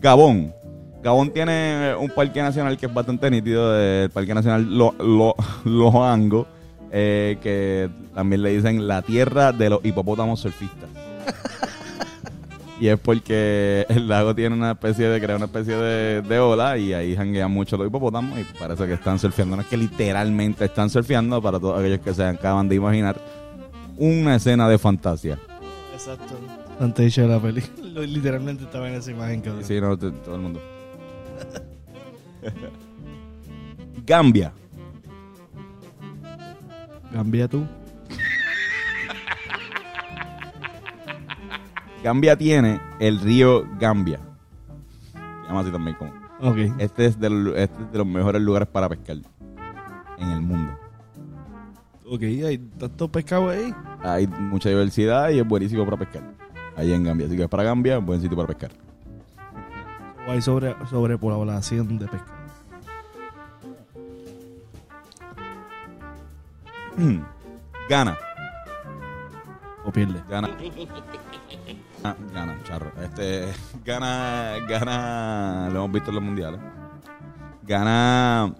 Gabón. 0.00 0.54
Gabón 1.02 1.30
tiene 1.30 1.94
un 1.98 2.10
parque 2.10 2.42
nacional 2.42 2.76
que 2.76 2.86
es 2.86 2.92
bastante 2.94 3.30
nítido, 3.30 3.74
el 3.78 4.10
Parque 4.10 4.34
Nacional 4.34 4.66
Lo, 4.76 4.94
Lo- 4.98 5.34
Loango, 5.64 6.46
eh, 6.92 7.38
que 7.42 7.88
también 8.14 8.42
le 8.42 8.50
dicen 8.54 8.86
la 8.86 9.00
tierra 9.00 9.52
de 9.52 9.70
los 9.70 9.84
hipopótamos 9.84 10.40
surfistas. 10.40 10.90
y 12.80 12.88
es 12.88 12.98
porque 12.98 13.86
el 13.88 14.08
lago 14.08 14.34
tiene 14.34 14.54
una 14.56 14.72
especie 14.72 15.08
de, 15.08 15.20
crea 15.22 15.36
una 15.36 15.46
especie 15.46 15.74
de, 15.74 16.20
de 16.22 16.38
ola 16.38 16.76
y 16.76 16.92
ahí 16.92 17.16
janguean 17.16 17.50
mucho 17.50 17.78
los 17.78 17.86
hipopótamos 17.86 18.38
y 18.38 18.44
parece 18.58 18.86
que 18.86 18.92
están 18.94 19.18
surfeando. 19.18 19.56
No 19.56 19.62
es 19.62 19.68
que 19.68 19.76
literalmente 19.78 20.66
están 20.66 20.90
surfeando, 20.90 21.40
para 21.40 21.58
todos 21.58 21.78
aquellos 21.78 22.00
que 22.00 22.12
se 22.12 22.24
acaban 22.24 22.68
de 22.68 22.74
imaginar, 22.76 23.16
una 23.96 24.36
escena 24.36 24.68
de 24.68 24.76
fantasía. 24.78 25.38
Exacto. 25.94 26.38
Antes 26.78 27.06
dicho 27.06 27.22
de 27.22 27.28
la 27.28 27.38
película. 27.40 28.00
Literalmente 28.06 28.64
estaba 28.64 28.88
en 28.88 28.96
esa 28.96 29.10
imagen, 29.10 29.40
cabrón. 29.40 29.64
Sí, 29.64 29.80
no, 29.80 29.96
todo 29.98 30.34
el 30.34 30.40
mundo. 30.42 30.60
Gambia. 34.06 34.52
Cambia 37.12 37.48
tú. 37.48 37.66
Gambia 42.02 42.36
tiene 42.36 42.80
el 42.98 43.20
río 43.20 43.66
Gambia. 43.78 44.18
Se 45.12 45.48
llama 45.48 45.60
así 45.60 45.70
también 45.70 45.96
como. 45.96 46.12
Este 46.78 47.04
es, 47.06 47.18
del- 47.20 47.52
este 47.56 47.82
es 47.82 47.92
de 47.92 47.98
los 47.98 48.06
mejores 48.06 48.40
lugares 48.40 48.68
para 48.68 48.88
pescar 48.88 49.18
en 50.18 50.28
el 50.30 50.40
mundo. 50.40 50.72
Ok, 52.06 52.22
hay 52.22 52.58
tantos 52.78 53.10
pescados 53.10 53.52
ahí. 53.54 53.74
Hay 54.02 54.26
mucha 54.26 54.68
diversidad 54.70 55.28
y 55.30 55.38
es 55.40 55.46
buenísimo 55.46 55.84
para 55.84 55.98
pescar. 55.98 56.22
Ahí 56.76 56.92
en 56.92 57.04
Gambia. 57.04 57.26
Así 57.26 57.36
que 57.36 57.46
para 57.48 57.62
Gambia, 57.64 57.98
buen 57.98 58.20
sitio 58.20 58.36
para 58.36 58.48
pescar. 58.48 58.70
O 60.26 60.30
hay 60.30 60.42
sobre, 60.42 60.74
sobrepoblación 60.88 61.98
de 61.98 62.06
pescado. 62.06 62.40
Gana. 67.88 68.16
O 69.84 69.90
pierde. 69.92 70.22
Gana. 70.28 70.50
Ah, 72.02 72.16
Gana, 72.32 72.58
charro. 72.64 72.90
Este, 73.02 73.52
gana, 73.84 74.54
gana, 74.66 75.68
lo 75.70 75.80
hemos 75.80 75.92
visto 75.92 76.08
en 76.08 76.14
los 76.14 76.24
mundiales. 76.24 76.58
Gana, 77.62 78.54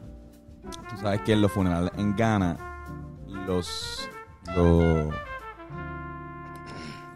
tú 0.91 0.97
sabes 1.01 1.23
que 1.23 1.33
en 1.33 1.41
los 1.41 1.51
funerales 1.51 1.91
en 1.97 2.15
Ghana, 2.15 2.59
los, 3.47 4.11
los, 4.55 5.15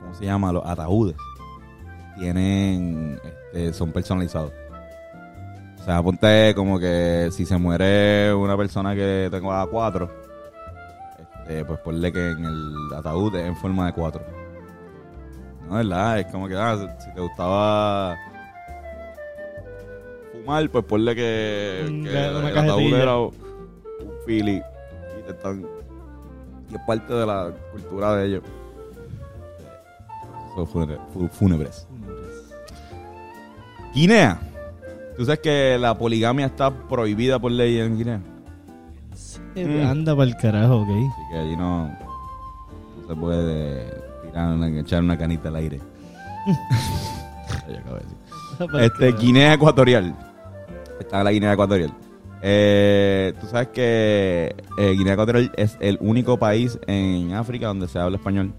¿cómo 0.00 0.14
se 0.14 0.24
llama? 0.24 0.50
Los 0.50 0.64
ataúdes 0.64 1.14
tienen, 2.18 3.20
este, 3.24 3.72
son 3.72 3.92
personalizados. 3.92 4.52
O 5.80 5.84
sea, 5.84 6.02
ponte 6.02 6.54
como 6.54 6.78
que 6.78 7.28
si 7.30 7.44
se 7.44 7.58
muere 7.58 8.32
una 8.32 8.56
persona 8.56 8.94
que 8.94 9.28
tengo 9.30 9.52
a 9.52 9.68
cuatro, 9.68 10.10
este, 11.40 11.64
pues 11.64 11.78
ponle 11.80 12.10
que 12.10 12.30
en 12.30 12.44
el 12.44 12.94
ataúd 12.96 13.34
es 13.36 13.46
en 13.46 13.56
forma 13.56 13.86
de 13.86 13.92
cuatro. 13.92 14.22
No, 15.68 15.76
¿verdad? 15.76 16.20
Es 16.20 16.26
como 16.26 16.48
que, 16.48 16.56
ah, 16.56 16.94
si 16.98 17.12
te 17.12 17.20
gustaba 17.20 18.16
fumar, 20.32 20.70
pues 20.70 20.84
ponle 20.84 21.14
que, 21.14 21.86
Mm, 21.90 22.04
que 22.04 22.26
el 22.26 22.58
ataúd 22.58 22.94
era 22.94 23.18
un 23.18 23.32
fili 24.26 24.62
y 25.18 25.22
te 25.26 25.32
están... 25.32 25.66
Y 26.70 26.74
es 26.74 26.80
parte 26.86 27.12
de 27.12 27.26
la 27.26 27.52
cultura 27.72 28.16
de 28.16 28.26
ellos. 28.26 28.42
Son 30.54 30.66
fúnebres. 31.30 31.86
Guinea. 33.94 34.40
Tú 35.16 35.24
sabes 35.24 35.40
que 35.40 35.78
la 35.78 35.96
poligamia 35.96 36.46
está 36.46 36.70
prohibida 36.70 37.38
por 37.38 37.52
ley 37.52 37.78
en 37.78 37.96
Guinea. 37.96 38.20
Eh, 39.54 39.84
Anda 39.88 40.16
para 40.16 40.28
el 40.28 40.36
carajo, 40.36 40.80
ok. 40.80 40.88
Así 40.88 41.22
que 41.30 41.38
allí 41.38 41.56
no, 41.56 41.86
no 41.88 43.08
se 43.08 43.14
puede 43.14 43.84
tirar 44.24 44.52
una, 44.54 44.80
echar 44.80 45.02
una 45.02 45.16
canita 45.16 45.48
al 45.48 45.56
aire. 45.56 45.80
Acabo 47.78 47.96
de 47.96 48.02
decir. 48.02 48.80
Este. 48.80 49.12
Guinea 49.12 49.54
Ecuatorial. 49.54 50.14
Está 50.98 51.18
en 51.18 51.24
la 51.24 51.30
Guinea 51.32 51.52
Ecuatorial. 51.52 51.92
Eh, 52.42 53.32
Tú 53.40 53.46
sabes 53.46 53.68
que 53.68 54.54
eh, 54.78 54.90
Guinea 54.96 55.14
Ecuatorial 55.14 55.52
es 55.56 55.76
el 55.80 55.98
único 56.00 56.36
país 56.38 56.78
en 56.86 57.32
África 57.34 57.68
donde 57.68 57.86
se 57.88 57.98
habla 57.98 58.16
español. 58.16 58.52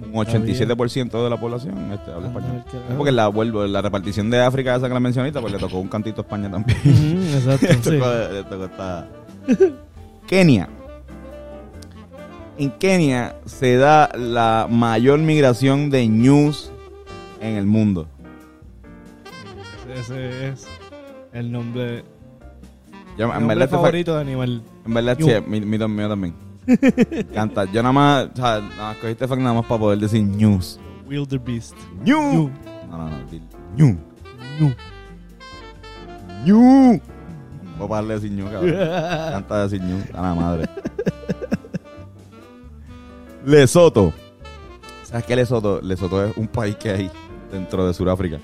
Un 0.00 0.12
87% 0.24 1.22
de 1.24 1.30
la 1.30 1.38
población 1.40 1.92
este, 1.92 2.12
habla 2.12 2.28
Anda 2.28 2.40
español. 2.40 2.64
Es 2.88 2.94
porque 2.96 3.12
la, 3.12 3.28
vuelvo, 3.28 3.66
la 3.66 3.82
repartición 3.82 4.30
de 4.30 4.40
África, 4.40 4.76
esa 4.76 4.88
que 4.88 4.94
la 4.94 5.00
mencioné, 5.00 5.32
pues 5.32 5.52
le 5.52 5.58
tocó 5.58 5.78
un 5.78 5.88
cantito 5.88 6.20
a 6.20 6.24
España 6.24 6.50
también. 6.50 6.78
Exacto, 7.34 7.66
Le 7.68 7.74
sí. 7.74 7.80
tocó- 7.98 8.32
le 8.32 8.44
tocó 8.44 8.64
esta- 8.64 9.08
Kenia. 10.26 10.68
En 12.58 12.70
Kenia 12.72 13.36
se 13.44 13.76
da 13.76 14.10
la 14.16 14.66
mayor 14.70 15.18
migración 15.20 15.90
de 15.90 16.06
ñus 16.08 16.70
en 17.40 17.56
el 17.56 17.66
mundo. 17.66 18.08
Ese 19.94 20.48
es 20.48 20.66
el 21.32 21.50
nombre, 21.52 22.04
Yo, 23.16 23.26
el 23.26 23.38
nombre 23.40 23.54
este 23.64 23.68
fue- 23.68 23.78
favorito 23.78 24.14
de 24.14 24.20
animal. 24.20 24.62
en 24.86 24.94
verdad, 24.94 25.16
sí, 25.18 25.24
mi, 25.46 25.60
también. 26.08 26.34
Canta. 27.34 27.64
Yo 27.66 27.82
nada 27.82 27.92
más, 27.92 28.28
o 28.32 28.36
sea, 28.36 28.60
nada 28.60 28.76
más 28.76 28.96
cogí 28.96 29.12
este 29.12 29.26
fact 29.28 29.40
nada 29.40 29.54
más 29.54 29.66
para 29.66 29.80
poder 29.80 29.98
decir 29.98 30.22
ñus. 30.22 30.78
Wildebeest. 31.06 31.74
¡Ñu! 32.04 32.32
Ñu. 32.32 32.50
No, 32.90 32.98
no, 32.98 33.10
no. 33.10 33.16
¡Ñu! 33.76 33.98
Ñu. 34.60 34.74
¡Ñu! 36.44 37.00
Voy 37.78 37.86
a 37.86 37.88
pararle 37.88 38.14
decir 38.14 38.32
ñu, 38.32 38.44
cabrón. 38.50 38.74
Canta 39.30 39.62
decir 39.62 39.80
ñu. 39.82 40.02
A 40.14 40.22
la 40.22 40.34
madre. 40.34 40.68
Lesoto. 43.44 44.12
¿Sabes 45.04 45.24
qué 45.24 45.36
Lesoto? 45.36 45.80
Lesoto 45.80 46.24
es 46.24 46.36
un 46.36 46.48
país 46.48 46.76
que 46.76 46.90
hay 46.90 47.10
dentro 47.50 47.86
de 47.86 47.94
Sudáfrica. 47.94 48.38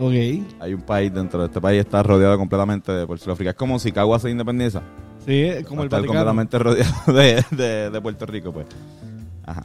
Ok. 0.00 0.12
Hay 0.60 0.74
un 0.74 0.82
país 0.82 1.12
dentro 1.12 1.40
de 1.40 1.46
este 1.46 1.60
país 1.60 1.80
está 1.80 2.02
rodeado 2.02 2.36
completamente 2.38 2.90
de 2.90 3.06
por 3.06 3.18
Sudáfrica. 3.18 3.50
Es 3.50 3.56
como 3.56 3.78
si 3.78 3.92
Cagua 3.92 4.18
se 4.18 4.30
independiza. 4.30 4.82
Sí, 5.28 5.62
como 5.64 5.82
el 5.82 5.90
Vaticano. 5.90 6.06
completamente 6.06 6.58
rodeado 6.58 7.12
de, 7.12 7.44
de, 7.50 7.90
de, 7.90 8.00
Puerto 8.00 8.24
Rico, 8.24 8.50
pues. 8.50 8.66
Ajá. 9.44 9.62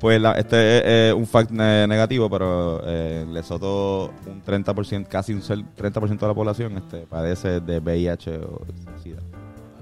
Pues 0.00 0.20
la, 0.20 0.32
este 0.32 0.78
es 0.78 0.82
eh, 0.86 1.12
un 1.12 1.24
fact 1.24 1.52
negativo, 1.52 2.28
pero 2.28 2.80
eh, 2.84 3.24
Lesoto, 3.30 4.12
un 4.26 4.42
30%, 4.42 5.06
casi 5.06 5.34
un 5.34 5.40
30% 5.40 6.18
de 6.18 6.26
la 6.26 6.34
población 6.34 6.78
este, 6.78 6.98
padece 7.06 7.60
de 7.60 7.78
VIH 7.78 8.38
o 8.38 8.66
SIDA. 9.00 9.20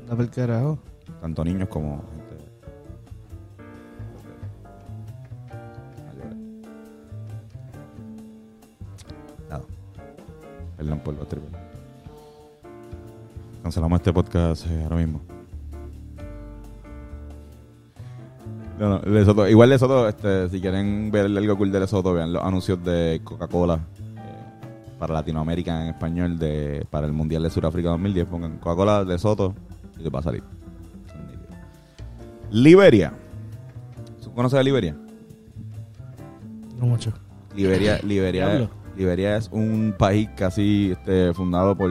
Anda 0.01 0.17
por 0.17 0.31
carajo. 0.31 0.79
Tanto 1.23 1.45
niños 1.45 1.71
como 1.71 2.05
gente. 2.11 2.37
Perdón 10.77 11.01
por 11.01 11.15
los 11.15 11.27
tribunales. 11.27 11.66
Cancelamos 13.67 13.99
este 13.99 14.13
podcast 14.13 14.65
eh, 14.69 14.83
ahora 14.85 14.95
mismo. 14.95 15.21
No, 18.79 18.89
no, 18.91 19.01
Lesoto- 19.01 19.51
igual 19.51 19.71
Lesoto, 19.71 20.09
este, 20.09 20.49
si 20.51 20.61
quieren 20.61 21.11
ver 21.11 21.27
algo 21.27 21.57
cool 21.59 21.73
de 21.73 21.81
Lesoto, 21.81 22.13
vean 22.15 22.33
los 22.33 22.45
anuncios 22.45 22.85
de 22.85 23.21
Coca-Cola 23.25 23.81
eh, 23.99 24.93
para 25.01 25.15
Latinoamérica 25.15 25.83
en 25.83 25.89
español 25.89 26.39
de, 26.39 26.87
para 26.91 27.09
el 27.09 27.13
Mundial 27.13 27.43
de 27.43 27.51
Sudáfrica 27.51 27.89
2010. 27.89 28.27
Pongan 28.29 28.59
Coca-Cola 28.59 29.03
Lesoto 29.03 29.53
y 29.99 30.05
te 30.05 30.11
va 30.11 30.21
a 30.21 30.23
salir. 30.23 30.45
Liberia. 32.53 33.15
¿Tú 34.23 34.33
¿Conoces 34.33 34.61
a 34.61 34.63
Liberia? 34.63 34.97
No 36.79 36.87
mucho. 36.87 37.13
Liberia, 37.57 37.99
Liberia. 38.05 38.71
Liberia 38.97 39.37
es 39.37 39.49
un 39.51 39.93
país 39.99 40.29
casi 40.37 40.93
este, 40.93 41.35
fundado 41.35 41.77
por 41.77 41.91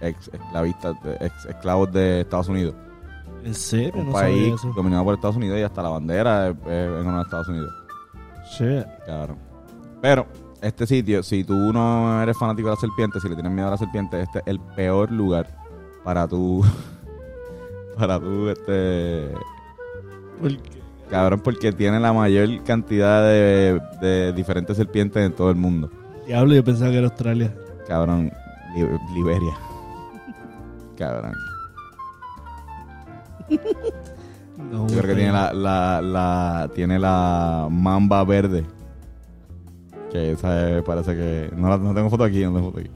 ex 0.00 0.28
esclavistas, 0.32 0.96
ex 1.20 1.44
esclavos 1.46 1.92
de 1.92 2.20
Estados 2.22 2.48
Unidos. 2.48 2.74
¿En 3.44 3.54
serio? 3.54 3.92
Un 4.00 4.06
no 4.06 4.12
país 4.12 4.54
eso. 4.54 4.72
dominado 4.74 5.04
por 5.04 5.14
Estados 5.14 5.36
Unidos 5.36 5.58
y 5.58 5.62
hasta 5.62 5.82
la 5.82 5.88
bandera 5.90 6.48
es, 6.48 6.56
es 6.66 6.66
en 6.88 7.06
honor 7.06 7.20
a 7.20 7.22
Estados 7.22 7.48
Unidos. 7.48 7.72
Shit. 8.56 8.86
Claro. 9.04 9.36
Pero 10.00 10.26
este 10.60 10.86
sitio, 10.86 11.22
si 11.22 11.44
tú 11.44 11.72
no 11.72 12.22
eres 12.22 12.36
fanático 12.36 12.68
de 12.68 12.74
la 12.74 12.80
serpiente, 12.80 13.20
si 13.20 13.28
le 13.28 13.34
tienes 13.34 13.52
miedo 13.52 13.68
a 13.68 13.72
la 13.72 13.76
serpiente, 13.78 14.20
este 14.20 14.38
es 14.40 14.44
el 14.46 14.58
peor 14.60 15.10
lugar 15.12 15.48
para 16.04 16.26
tú, 16.26 16.64
para 17.98 18.18
tú, 18.18 18.48
este, 18.48 19.30
¿Por 20.40 20.56
qué? 20.56 20.70
cabrón, 21.10 21.40
porque 21.40 21.72
tiene 21.72 22.00
la 22.00 22.12
mayor 22.12 22.62
cantidad 22.64 23.22
de, 23.22 23.80
de 24.00 24.32
diferentes 24.32 24.76
serpientes 24.76 25.24
en 25.24 25.32
todo 25.32 25.50
el 25.50 25.56
mundo. 25.56 25.90
Diablo, 26.26 26.54
yo 26.54 26.64
pensaba 26.64 26.90
que 26.90 26.98
era 26.98 27.06
Australia. 27.06 27.54
Cabrón, 27.86 28.32
Li- 28.76 29.14
Liberia. 29.14 29.56
Cabrón. 30.96 31.34
No, 34.56 34.86
Yo 34.88 34.96
creo 35.00 35.02
que 35.14 35.14
tiene 35.16 35.32
la, 35.32 35.52
la, 35.52 36.00
la, 36.00 36.70
tiene 36.74 36.98
la 36.98 37.68
mamba 37.70 38.24
verde. 38.24 38.64
Que 40.10 40.32
esa 40.32 40.78
es- 40.78 40.82
parece 40.82 41.14
que... 41.14 41.50
No, 41.54 41.68
la- 41.68 41.76
no 41.76 41.92
tengo 41.94 42.08
foto 42.08 42.24
aquí, 42.24 42.42
no 42.42 42.54
tengo 42.54 42.70
foto 42.70 42.80
aquí. 42.80 42.90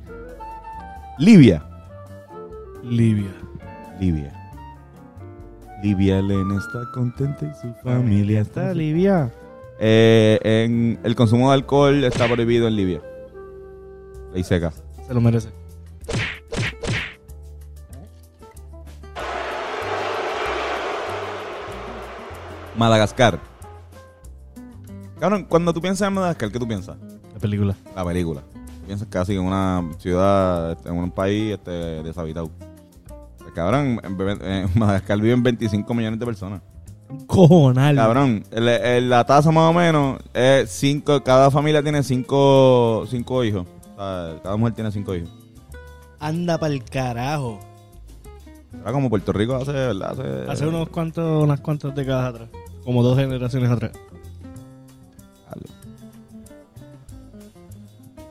Libia. 1.19 1.63
Libia. 2.83 3.31
Libia. 4.01 4.33
Libia 5.83 6.19
Elena 6.19 6.57
está 6.57 6.81
contenta 6.95 7.45
y 7.45 7.55
su 7.61 7.75
familia 7.85 8.41
está... 8.41 8.73
Libia. 8.73 9.31
Eh, 9.79 10.39
en, 10.43 10.99
el 11.05 11.15
consumo 11.15 11.49
de 11.51 11.55
alcohol 11.57 12.03
está 12.05 12.27
prohibido 12.27 12.69
en 12.69 12.77
Libia. 12.77 13.03
Ley 14.33 14.43
seca. 14.45 14.73
Se 15.07 15.13
lo 15.13 15.21
merece. 15.21 15.51
Madagascar. 22.81 23.39
Cabrón, 25.19 25.45
cuando 25.45 25.75
tú 25.75 25.83
piensas 25.83 26.09
en 26.09 26.15
Madagascar, 26.15 26.51
¿qué 26.51 26.59
tú 26.59 26.67
piensas? 26.67 26.97
La 27.35 27.39
película. 27.39 27.77
La 27.95 28.05
película. 28.07 28.41
Tú 28.81 28.87
piensas 28.87 29.07
casi 29.11 29.35
en 29.35 29.43
una 29.43 29.87
ciudad, 29.99 30.73
este, 30.73 30.89
en 30.89 30.97
un 30.97 31.11
país 31.11 31.53
este, 31.53 31.71
deshabitado. 32.03 32.51
Cabrón, 33.55 34.01
en, 34.03 34.71
Madagascar 34.79 35.21
viven 35.21 35.43
25 35.43 35.93
millones 35.93 36.19
de 36.19 36.25
personas. 36.25 36.63
Cojonal. 37.27 37.97
Cabrón, 37.97 38.45
el- 38.51 38.69
el- 38.69 39.11
la 39.11 39.25
tasa 39.27 39.51
más 39.51 39.69
o 39.69 39.75
menos 39.75 40.19
es 40.33 40.71
5, 40.71 41.23
cada 41.23 41.51
familia 41.51 41.83
tiene 41.83 42.03
5 42.03 43.05
cinco 43.11 43.45
hijos. 43.45 43.67
O 43.95 43.99
sea, 43.99 44.41
cada 44.43 44.57
mujer 44.57 44.75
tiene 44.75 44.91
5 44.91 45.15
hijos. 45.17 45.31
Anda 46.19 46.57
pa'l 46.59 46.83
carajo. 46.85 47.59
Era 48.81 48.93
como 48.93 49.11
Puerto 49.11 49.33
Rico 49.35 49.57
hace, 49.57 49.73
¿verdad? 49.73 50.13
Hace, 50.13 50.51
Hace 50.51 50.67
unos 50.67 50.89
cuantos, 50.89 51.43
unas 51.45 51.61
cuantas 51.61 51.95
décadas 51.95 52.31
atrás. 52.35 52.49
Como 52.85 53.03
dos 53.03 53.17
generaciones 53.19 53.71
atrás. 53.71 53.93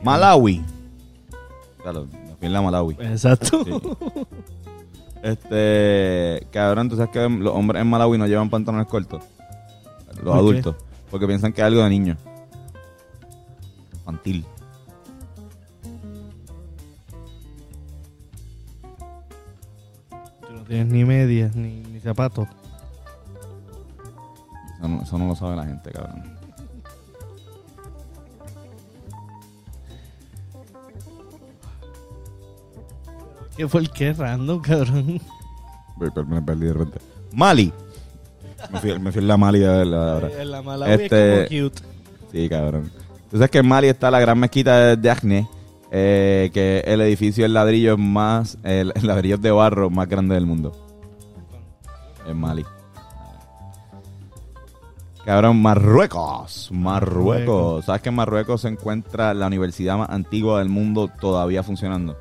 Malawi. 0.02 0.62
Claro, 1.82 2.06
me 2.06 2.34
fui 2.36 2.46
en 2.46 2.52
la 2.52 2.62
Malawi. 2.62 2.96
Exacto. 3.00 3.64
Sí. 3.64 3.70
Este, 5.22 6.46
cabrón, 6.50 6.88
tú 6.88 6.96
sabes 6.96 7.10
que 7.10 7.28
los 7.28 7.54
hombres 7.54 7.82
en 7.82 7.88
Malawi 7.88 8.16
no 8.16 8.26
llevan 8.26 8.48
pantalones 8.48 8.86
cortos. 8.86 9.22
Los 10.08 10.16
¿Por 10.16 10.24
qué? 10.24 10.38
adultos. 10.38 10.76
Porque 11.10 11.26
piensan 11.26 11.52
que 11.52 11.60
es 11.60 11.66
algo 11.66 11.82
de 11.82 11.90
niño. 11.90 12.16
Infantil. 13.92 14.46
Tú 20.40 20.52
no 20.54 20.62
tienes 20.64 20.86
ni 20.86 21.04
medias, 21.04 21.54
ni, 21.54 21.82
ni 21.82 22.00
zapatos. 22.00 22.48
Eso 24.80 24.88
no, 24.88 25.02
eso 25.02 25.18
no 25.18 25.26
lo 25.28 25.36
sabe 25.36 25.56
la 25.56 25.64
gente, 25.66 25.92
cabrón. 25.92 26.24
¿Qué 33.56 33.68
fue 33.68 33.82
el 33.82 33.90
que 33.90 34.12
random, 34.12 34.60
cabrón? 34.60 35.20
Me 36.28 36.40
perdí 36.40 36.66
de 36.66 36.72
repente. 36.72 36.98
Mali. 37.32 37.72
Me 38.72 38.80
fui, 38.80 38.98
me 38.98 39.12
fui 39.12 39.20
en 39.20 39.28
la 39.28 39.36
Mali 39.36 39.64
a 39.64 39.72
verla 39.72 40.12
ahora. 40.14 40.30
En 40.40 40.50
la 40.50 40.62
Malawi 40.62 40.92
Este- 40.92 41.42
es 41.42 41.48
como 41.48 41.68
cute. 41.68 41.82
Sí, 42.32 42.48
cabrón. 42.48 42.90
Tú 43.30 43.36
sabes 43.36 43.50
que 43.50 43.58
en 43.58 43.68
Mali 43.68 43.88
está 43.88 44.10
la 44.10 44.20
gran 44.20 44.38
mezquita 44.38 44.96
de 44.96 45.10
Acne, 45.10 45.46
eh, 45.90 46.50
que 46.54 46.80
el 46.86 47.00
edificio 47.02 47.44
en 47.44 47.52
ladrillo 47.52 47.98
más, 47.98 48.56
el, 48.64 48.92
el 48.94 49.06
ladrillo 49.06 49.36
de 49.38 49.50
barro 49.50 49.90
más 49.90 50.08
grande 50.08 50.34
del 50.36 50.46
mundo. 50.46 50.72
En 52.26 52.38
Mali. 52.38 52.64
Cabrón, 55.24 55.60
Marruecos. 55.60 56.68
Marruecos. 56.72 57.24
Marruecos. 57.26 57.84
¿Sabes 57.84 58.02
que 58.02 58.08
en 58.08 58.14
Marruecos 58.14 58.62
se 58.62 58.68
encuentra 58.68 59.34
la 59.34 59.46
universidad 59.46 59.98
más 59.98 60.10
antigua 60.10 60.58
del 60.58 60.68
mundo 60.68 61.10
todavía 61.20 61.62
funcionando? 61.62 62.16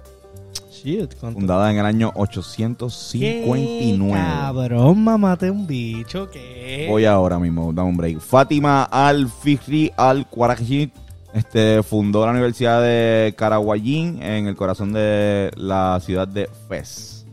Shit, 0.71 1.15
¿cuánto? 1.19 1.39
Fundada 1.39 1.71
en 1.71 1.77
el 1.77 1.85
año 1.85 2.11
¿Qué 2.13 2.19
859. 2.21 4.13
cabrón, 4.13 5.03
mamate 5.03 5.51
un 5.51 5.67
bicho, 5.67 6.29
¿qué? 6.29 6.87
Voy 6.89 7.05
ahora 7.05 7.39
mismo, 7.39 7.73
dame 7.73 7.89
un 7.89 7.97
break. 7.97 8.19
Fátima 8.19 8.83
Al-Fikri 8.83 9.91
Al-Quraji 9.97 10.91
este, 11.33 11.83
fundó 11.83 12.25
la 12.25 12.31
Universidad 12.31 12.81
de 12.81 13.33
Karaguayín 13.37 14.21
en 14.21 14.47
el 14.47 14.55
corazón 14.55 14.93
de 14.93 15.51
la 15.55 15.99
ciudad 16.01 16.27
de 16.27 16.49
Fez. 16.67 17.25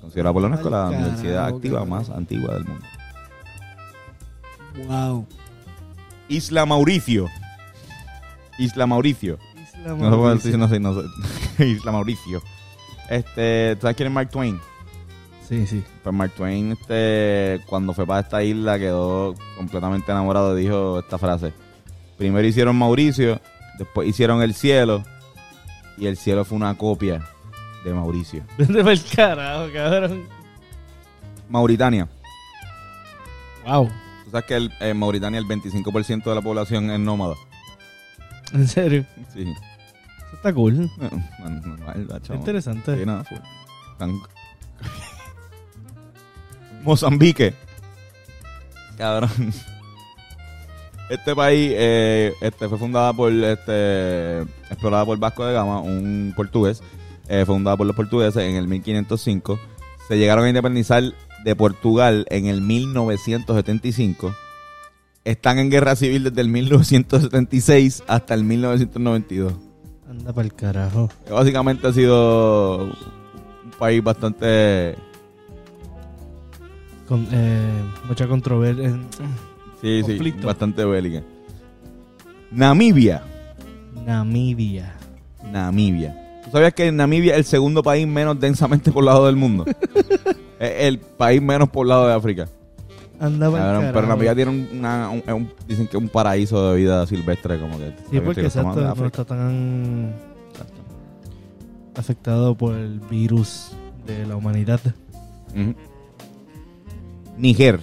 Considerada 0.00 0.32
por 0.32 0.42
la 0.42 0.48
UNESCO 0.48 0.70
la 0.70 0.88
Al 0.88 0.94
universidad 0.94 1.46
activa 1.46 1.84
más 1.84 2.10
antigua 2.10 2.54
del 2.54 2.64
mundo. 2.64 2.84
Wow. 4.86 5.26
Isla 6.28 6.66
Mauricio. 6.66 7.28
Isla 8.58 8.86
Mauricio. 8.86 9.38
Isla 9.56 9.88
No 9.94 9.96
Mauricio. 9.96 10.34
decir, 10.34 10.58
no 10.58 10.68
sé, 10.68 10.80
no 10.80 10.94
sé. 10.94 11.08
Isla 11.66 11.92
Mauricio. 11.92 12.42
Este, 13.10 13.76
¿tú 13.76 13.82
sabes 13.82 13.96
quién 13.96 14.06
es 14.08 14.12
Mark 14.12 14.30
Twain? 14.30 14.58
Sí, 15.48 15.66
sí. 15.66 15.84
Pues 16.02 16.14
Mark 16.14 16.32
Twain, 16.34 16.72
este, 16.72 17.60
cuando 17.66 17.92
fue 17.92 18.06
para 18.06 18.20
esta 18.20 18.42
isla, 18.42 18.78
quedó 18.78 19.34
completamente 19.56 20.10
enamorado 20.10 20.56
y 20.58 20.62
dijo 20.62 21.00
esta 21.00 21.18
frase. 21.18 21.52
Primero 22.16 22.46
hicieron 22.46 22.76
Mauricio, 22.76 23.40
después 23.78 24.08
hicieron 24.08 24.40
el 24.42 24.54
cielo, 24.54 25.02
y 25.98 26.06
el 26.06 26.16
cielo 26.16 26.44
fue 26.46 26.56
una 26.56 26.74
copia 26.78 27.26
de 27.84 27.92
Mauricio. 27.92 28.44
Vete 28.58 28.78
para 28.78 28.92
el 28.92 29.04
carajo, 29.04 29.66
cabrón. 29.74 30.22
Mauritania. 31.50 32.08
Wow. 33.66 33.90
Sabes 34.32 34.46
que 34.46 34.54
el- 34.56 34.72
en 34.80 34.98
Mauritania 34.98 35.38
el 35.38 35.46
25% 35.46 36.30
de 36.30 36.34
la 36.34 36.42
población 36.42 36.90
es 36.90 36.98
nómada. 36.98 37.34
En 38.52 38.66
serio. 38.66 39.06
Sí. 39.32 39.42
Eso 39.42 40.36
está 40.36 40.52
cool. 40.52 40.90
No, 40.98 41.50
no, 41.50 42.18
chava. 42.20 42.38
Interesante. 42.38 42.98
Sí, 42.98 43.06
nada. 43.06 43.24
Tan- 43.98 44.18
Mozambique. 46.82 47.54
Cabrón. 48.96 49.30
Este 51.10 51.34
país 51.36 51.72
eh, 51.74 52.32
este, 52.40 52.68
fue 52.68 52.78
fundada 52.78 53.12
por, 53.12 53.30
este, 53.32 54.40
explorada 54.70 55.04
por 55.04 55.18
Vasco 55.18 55.44
de 55.44 55.52
Gama, 55.52 55.80
un 55.80 56.32
portugués. 56.34 56.82
Eh, 57.28 57.44
fundada 57.46 57.76
por 57.76 57.86
los 57.86 57.94
portugueses 57.94 58.42
en 58.42 58.56
el 58.56 58.66
1505. 58.66 59.58
Se 60.08 60.18
llegaron 60.18 60.44
a 60.44 60.48
independizar 60.48 61.02
de 61.44 61.56
Portugal 61.56 62.26
en 62.30 62.46
el 62.46 62.60
1975. 62.62 64.34
Están 65.24 65.58
en 65.58 65.70
guerra 65.70 65.94
civil 65.96 66.24
desde 66.24 66.40
el 66.40 66.48
1976 66.48 68.02
hasta 68.08 68.34
el 68.34 68.44
1992. 68.44 69.54
Anda 70.08 70.32
para 70.32 70.44
el 70.46 70.54
carajo. 70.54 71.08
Que 71.26 71.32
básicamente 71.32 71.86
ha 71.86 71.92
sido 71.92 72.84
un 72.86 73.70
país 73.78 74.02
bastante 74.02 74.96
Con, 77.08 77.26
eh, 77.30 77.82
mucha 78.08 78.26
controversia. 78.26 78.98
sí, 79.80 80.00
sí, 80.00 80.02
Conflicto. 80.02 80.46
bastante 80.46 80.84
bélica. 80.84 81.22
Namibia, 82.50 83.22
Namibia. 84.04 84.94
Namibia. 85.50 86.21
¿Tú 86.52 86.58
sabías 86.58 86.74
que 86.74 86.92
Namibia 86.92 87.32
es 87.32 87.38
el 87.38 87.44
segundo 87.46 87.82
país 87.82 88.06
menos 88.06 88.38
densamente 88.38 88.92
poblado 88.92 89.24
del 89.24 89.36
mundo? 89.36 89.64
es 90.60 90.72
el 90.80 90.98
país 90.98 91.40
menos 91.40 91.70
poblado 91.70 92.06
de 92.06 92.12
África. 92.12 92.46
Andaba 93.18 93.56
en 93.56 93.64
Cabrón, 93.64 93.90
pero. 93.94 94.06
Namibia 94.06 94.34
tiene 94.34 94.50
un, 94.50 94.68
una- 94.78 95.08
un- 95.08 95.22
un- 95.32 95.52
dicen 95.66 95.86
que 95.88 95.96
es 95.96 96.02
un 96.02 96.10
paraíso 96.10 96.70
de 96.70 96.76
vida 96.76 97.06
silvestre, 97.06 97.58
como 97.58 97.78
que. 97.78 97.94
Sí, 98.10 98.20
porque 98.20 98.42
exacto, 98.42 98.82
no 98.82 99.06
está 99.06 99.24
tan 99.24 100.12
afectado 101.94 102.54
por 102.54 102.74
el 102.74 103.00
virus 103.00 103.70
de 104.06 104.26
la 104.26 104.36
humanidad. 104.36 104.80
Ujú. 105.56 105.74
Niger. 107.38 107.80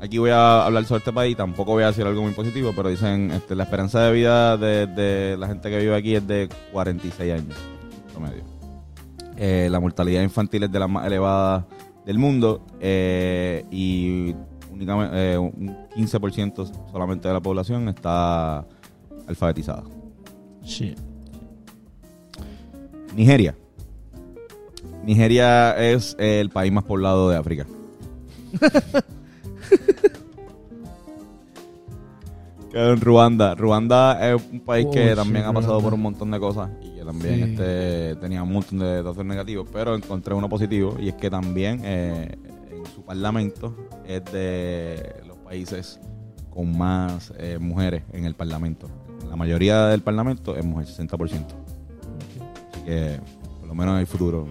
Aquí 0.00 0.16
voy 0.16 0.30
a 0.30 0.64
hablar 0.64 0.86
sobre 0.86 1.00
este 1.00 1.12
país. 1.12 1.36
Tampoco 1.36 1.72
voy 1.72 1.82
a 1.82 1.88
decir 1.88 2.06
algo 2.06 2.22
muy 2.22 2.32
positivo, 2.32 2.72
pero 2.74 2.88
dicen 2.88 3.30
este, 3.30 3.54
la 3.54 3.64
esperanza 3.64 4.00
de 4.04 4.12
vida 4.12 4.56
de, 4.56 4.86
de 4.86 5.36
la 5.36 5.48
gente 5.48 5.68
que 5.68 5.78
vive 5.80 5.94
aquí 5.94 6.14
es 6.16 6.26
de 6.26 6.48
46 6.72 7.32
años 7.34 7.54
promedio. 8.20 8.44
Eh, 9.36 9.68
la 9.70 9.80
mortalidad 9.80 10.22
infantil 10.22 10.64
es 10.64 10.72
de 10.72 10.78
las 10.78 10.88
más 10.88 11.06
elevadas 11.06 11.64
del 12.04 12.18
mundo 12.18 12.66
eh, 12.80 13.64
y 13.70 14.34
únicamente 14.70 15.32
eh, 15.32 15.38
un 15.38 15.88
15% 15.96 16.90
solamente 16.90 17.28
de 17.28 17.34
la 17.34 17.40
población 17.40 17.88
está 17.88 18.66
alfabetizada. 19.26 19.84
Shit. 20.62 20.98
Nigeria. 23.14 23.56
Nigeria 25.04 25.76
es 25.78 26.14
el 26.18 26.50
país 26.50 26.70
más 26.72 26.84
poblado 26.84 27.30
de 27.30 27.36
África. 27.36 27.66
Ruanda. 33.00 33.54
Ruanda 33.54 34.30
es 34.30 34.40
un 34.52 34.60
país 34.60 34.86
que 34.92 35.14
también 35.16 35.44
sí, 35.44 35.50
ha 35.50 35.52
pasado 35.52 35.80
Ruanda. 35.80 35.84
por 35.84 35.94
un 35.94 36.02
montón 36.02 36.30
de 36.30 36.38
cosas 36.38 36.70
también 37.10 37.34
Sí. 37.34 37.42
este, 37.52 38.16
tenía 38.16 38.42
un 38.42 38.52
montón 38.52 38.78
de 38.78 39.02
datos 39.02 39.24
negativos, 39.24 39.68
pero 39.72 39.94
encontré 39.96 40.32
uno 40.34 40.48
positivo 40.48 40.96
y 41.00 41.08
es 41.08 41.14
que 41.14 41.28
también 41.28 41.80
eh, 41.84 42.36
en 42.70 42.86
su 42.94 43.02
parlamento 43.04 43.74
es 44.06 44.24
de 44.26 45.16
los 45.26 45.36
países 45.38 45.98
con 46.50 46.76
más 46.78 47.32
eh, 47.38 47.58
mujeres 47.60 48.02
en 48.12 48.24
el 48.26 48.34
parlamento. 48.34 48.88
La 49.28 49.36
mayoría 49.36 49.86
del 49.86 50.02
parlamento 50.02 50.56
es 50.56 50.64
mujer, 50.64 50.86
60%. 50.86 51.46
Así 52.72 52.82
que 52.84 53.18
por 53.58 53.68
lo 53.68 53.74
menos 53.74 53.98
hay 53.98 54.06
futuro. 54.06 54.46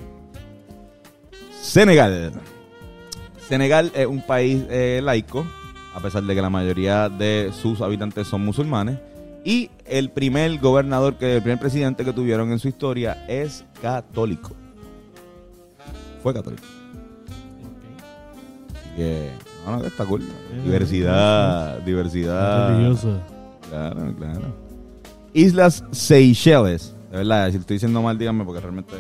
Senegal. 1.62 2.32
Senegal 3.48 3.92
es 3.96 4.06
un 4.06 4.22
país 4.22 4.64
eh, 4.70 5.02
laico, 5.04 5.46
a 5.96 6.00
pesar 6.02 6.24
de 6.24 6.36
que 6.36 6.42
la 6.42 6.50
mayoría 6.50 7.10
de 7.10 7.52
sus 7.54 7.82
habitantes 7.82 8.28
son 8.28 8.44
musulmanes. 8.46 9.00
Y 9.44 9.72
el 9.86 10.10
primer 10.12 10.60
gobernador, 10.60 11.16
que 11.16 11.36
el 11.36 11.42
primer 11.42 11.60
presidente 11.60 12.04
que 12.04 12.14
tuvieron 12.14 12.52
en 12.52 12.60
su 12.60 12.68
historia 12.68 13.26
es 13.28 13.64
católico. 13.82 14.52
Fue 16.22 16.34
católico. 16.34 16.64
Así 18.76 18.96
que, 18.98 19.32
no, 19.66 19.84
está 19.84 20.06
cool. 20.06 20.24
Diversidad, 20.64 21.80
diversidad. 21.80 22.70
Religioso. 22.70 23.20
Claro, 23.70 24.16
claro. 24.18 24.56
Islas 25.34 25.84
Seychelles. 25.92 26.96
De 27.12 27.18
verdad, 27.18 27.50
si 27.52 27.58
estoy 27.58 27.76
diciendo 27.76 28.02
mal, 28.02 28.18
díganme 28.18 28.44
porque 28.44 28.62
realmente. 28.62 28.96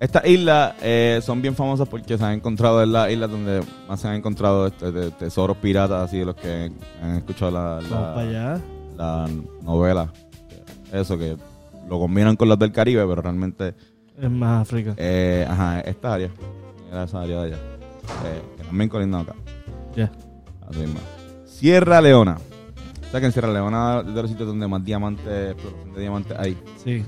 Estas 0.00 0.26
islas 0.26 0.74
eh, 0.82 1.20
son 1.22 1.40
bien 1.40 1.54
famosas 1.54 1.88
porque 1.88 2.18
se 2.18 2.24
han 2.24 2.32
encontrado 2.34 2.82
en 2.82 2.92
las 2.92 3.10
islas 3.10 3.30
donde 3.30 3.62
más 3.88 4.00
se 4.00 4.08
han 4.08 4.14
encontrado 4.16 4.66
este, 4.66 4.92
de- 4.92 5.10
tesoros 5.12 5.56
piratas, 5.58 6.04
así 6.08 6.18
de 6.18 6.24
los 6.26 6.34
que 6.34 6.70
han 7.02 7.16
escuchado 7.16 7.50
la, 7.52 7.60
Vamos 7.76 7.90
la, 7.90 8.14
para 8.14 8.20
allá. 8.28 8.60
la 8.96 9.28
novela. 9.62 10.12
Eso 10.92 11.16
que 11.16 11.36
lo 11.88 11.98
combinan 11.98 12.36
con 12.36 12.48
los 12.48 12.58
del 12.58 12.72
Caribe, 12.72 13.06
pero 13.06 13.22
realmente 13.22 13.74
Es 14.20 14.30
más 14.30 14.62
África. 14.62 14.94
eh, 14.96 15.46
ajá, 15.48 15.80
esta 15.80 16.14
área. 16.14 16.30
Era 16.90 17.04
esa 17.04 17.20
área 17.22 17.40
de 17.42 17.46
allá. 17.48 17.56
Eh, 17.56 18.42
que 18.58 18.64
también 18.64 18.90
colindan 18.90 19.22
acá. 19.22 19.34
Ya. 19.96 20.10
Así 20.68 20.80
mismo. 20.80 21.00
Sierra 21.46 22.00
Leona. 22.00 22.36
O 22.36 23.10
sea 23.10 23.20
que 23.20 23.26
en 23.26 23.32
Sierra 23.32 23.52
Leona 23.52 24.02
es 24.06 24.12
de 24.14 24.22
los 24.22 24.30
sitios 24.30 24.48
donde 24.48 24.66
más 24.68 24.84
diamantes, 24.84 25.52
explotación 25.52 25.94
de 25.94 26.00
diamantes 26.00 26.36
hay. 26.38 26.58
Sí. 26.82 27.04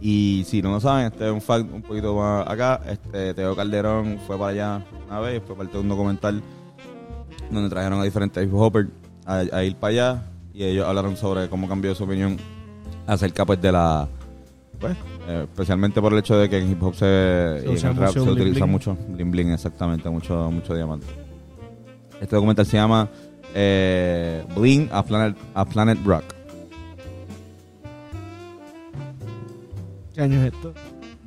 Y 0.00 0.44
si 0.46 0.62
no 0.62 0.70
lo 0.70 0.80
saben, 0.80 1.06
este 1.06 1.26
es 1.26 1.32
un 1.32 1.40
fact 1.42 1.70
un 1.72 1.82
poquito 1.82 2.14
más 2.16 2.48
acá. 2.48 2.80
Este 2.88 3.34
Teo 3.34 3.54
Calderón 3.54 4.18
fue 4.26 4.38
para 4.38 4.50
allá 4.50 4.84
una 5.08 5.20
vez, 5.20 5.42
fue 5.46 5.54
parte 5.56 5.72
de 5.74 5.78
un 5.80 5.88
documental 5.88 6.42
donde 7.50 7.68
trajeron 7.68 8.00
a 8.00 8.04
diferentes 8.04 8.42
hip 8.44 8.54
hopper 8.54 8.88
a, 9.26 9.38
a 9.52 9.64
ir 9.64 9.76
para 9.76 9.90
allá 9.90 10.22
y 10.54 10.64
ellos 10.64 10.86
hablaron 10.86 11.16
sobre 11.16 11.48
cómo 11.48 11.68
cambió 11.68 11.94
su 11.94 12.04
opinión 12.04 12.36
acerca 13.06 13.44
pues 13.44 13.60
de 13.60 13.72
la 13.72 14.08
pues 14.78 14.96
eh, 15.28 15.46
especialmente 15.50 16.00
por 16.00 16.12
el 16.12 16.20
hecho 16.20 16.36
de 16.38 16.48
que 16.48 16.58
en 16.58 16.70
hip 16.70 16.82
hop 16.82 16.94
se, 16.94 17.00
Se 17.00 17.64
y 17.66 17.78
en 17.78 17.86
el 17.88 17.96
rap 17.96 18.12
se 18.12 18.20
bling 18.20 18.30
utiliza 18.32 18.60
bling. 18.64 18.70
mucho 18.70 18.96
bling 19.08 19.30
bling 19.30 19.50
exactamente 19.52 20.08
mucho 20.08 20.50
mucho 20.50 20.74
diamante 20.74 21.06
este 22.20 22.36
documental 22.36 22.66
se 22.66 22.76
llama 22.76 23.08
eh, 23.54 24.44
Bling 24.56 24.88
a 24.92 25.02
Planet 25.02 25.36
a 25.54 25.64
Planet 25.64 25.98
Rock 26.04 26.24
¿Qué 30.14 30.22
año 30.22 30.40
es 30.44 30.52
esto? 30.52 30.74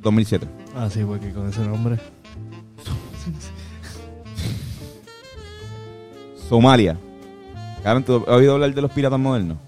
2007 0.02 0.46
Ah, 0.76 0.88
sí, 0.90 1.02
porque 1.04 1.30
con 1.32 1.48
ese 1.48 1.60
nombre. 1.64 1.98
Somalia 6.48 6.96
Karen, 7.82 8.02
¿tú 8.02 8.24
has 8.26 8.34
oído 8.34 8.54
hablar 8.54 8.72
de 8.74 8.80
los 8.82 8.90
piratas 8.90 9.18
modernos? 9.18 9.58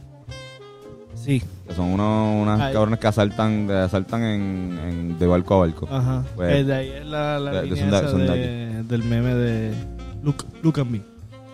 Sí. 1.15 1.43
Que 1.69 1.75
son 1.75 1.87
unos, 1.93 2.43
unas 2.43 2.61
Ay. 2.61 2.73
cabrones 2.73 2.99
que 2.99 3.07
asaltan, 3.09 3.71
asaltan 3.71 4.23
en, 4.23 4.79
en- 4.83 5.19
de 5.19 5.27
barco 5.27 5.55
a 5.55 5.67
barco. 5.67 5.89
Ajá. 5.91 6.25
Pues, 6.35 6.55
Eh, 6.55 6.65
de 6.65 6.75
ahí 6.75 6.89
es 6.91 7.05
la, 7.07 7.39
la 7.39 7.63
línea 7.63 7.87
esa 7.99 8.17
de- 8.17 8.83
del 8.85 9.03
meme 9.03 9.35
de 9.35 9.75
look, 10.23 10.45
look 10.63 10.79
at 10.81 10.87
me. 10.87 11.03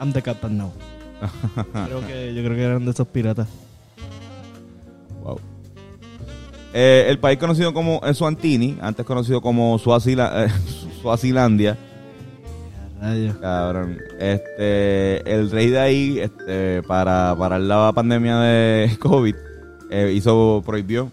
I'm 0.01 0.13
the 0.13 0.23
captain 0.23 0.57
now. 0.59 0.73
creo 1.87 2.07
que, 2.07 2.35
yo 2.35 2.43
creo 2.45 2.57
que 2.57 2.63
eran 2.63 2.85
de 2.85 2.91
esos 2.93 3.09
piratas. 3.09 3.49
Eh, 6.75 7.07
el 7.09 7.19
país 7.19 7.39
conocido 7.39 7.75
como 7.75 8.01
Eswatini, 8.05 8.79
antes 8.81 9.05
conocido 9.05 9.41
como 9.43 9.79
Suazila- 9.79 10.47
eh, 10.47 10.49
Suazilandia, 11.03 11.77
Rayos. 13.01 13.37
cabrón. 13.37 13.99
Este, 14.19 15.31
el 15.31 15.51
rey 15.51 15.69
de 15.69 15.79
ahí, 15.81 16.19
este, 16.19 16.83
para 16.85 17.35
parar 17.37 17.61
la 17.61 17.93
pandemia 17.93 18.39
de 18.39 18.97
COVID, 19.01 19.35
eh, 19.91 20.13
hizo, 20.15 20.63
prohibió 20.65 21.11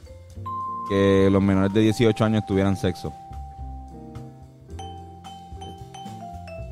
que 0.89 1.27
los 1.31 1.41
menores 1.41 1.73
de 1.73 1.81
18 1.81 2.23
años 2.23 2.45
tuvieran 2.47 2.77
sexo. 2.77 3.11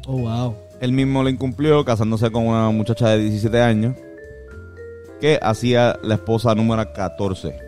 Oh, 0.08 0.17
wow. 0.19 0.56
Él 0.80 0.93
mismo 0.93 1.21
lo 1.23 1.30
incumplió 1.30 1.84
casándose 1.84 2.32
con 2.32 2.47
una 2.47 2.69
muchacha 2.69 3.10
de 3.10 3.19
17 3.19 3.62
años 3.62 3.95
que 5.19 5.38
hacía 5.41 5.97
la 6.04 6.15
esposa 6.15 6.54
número 6.56 6.93
14 6.93 7.50
que 7.50 7.56
tiene. 7.56 7.66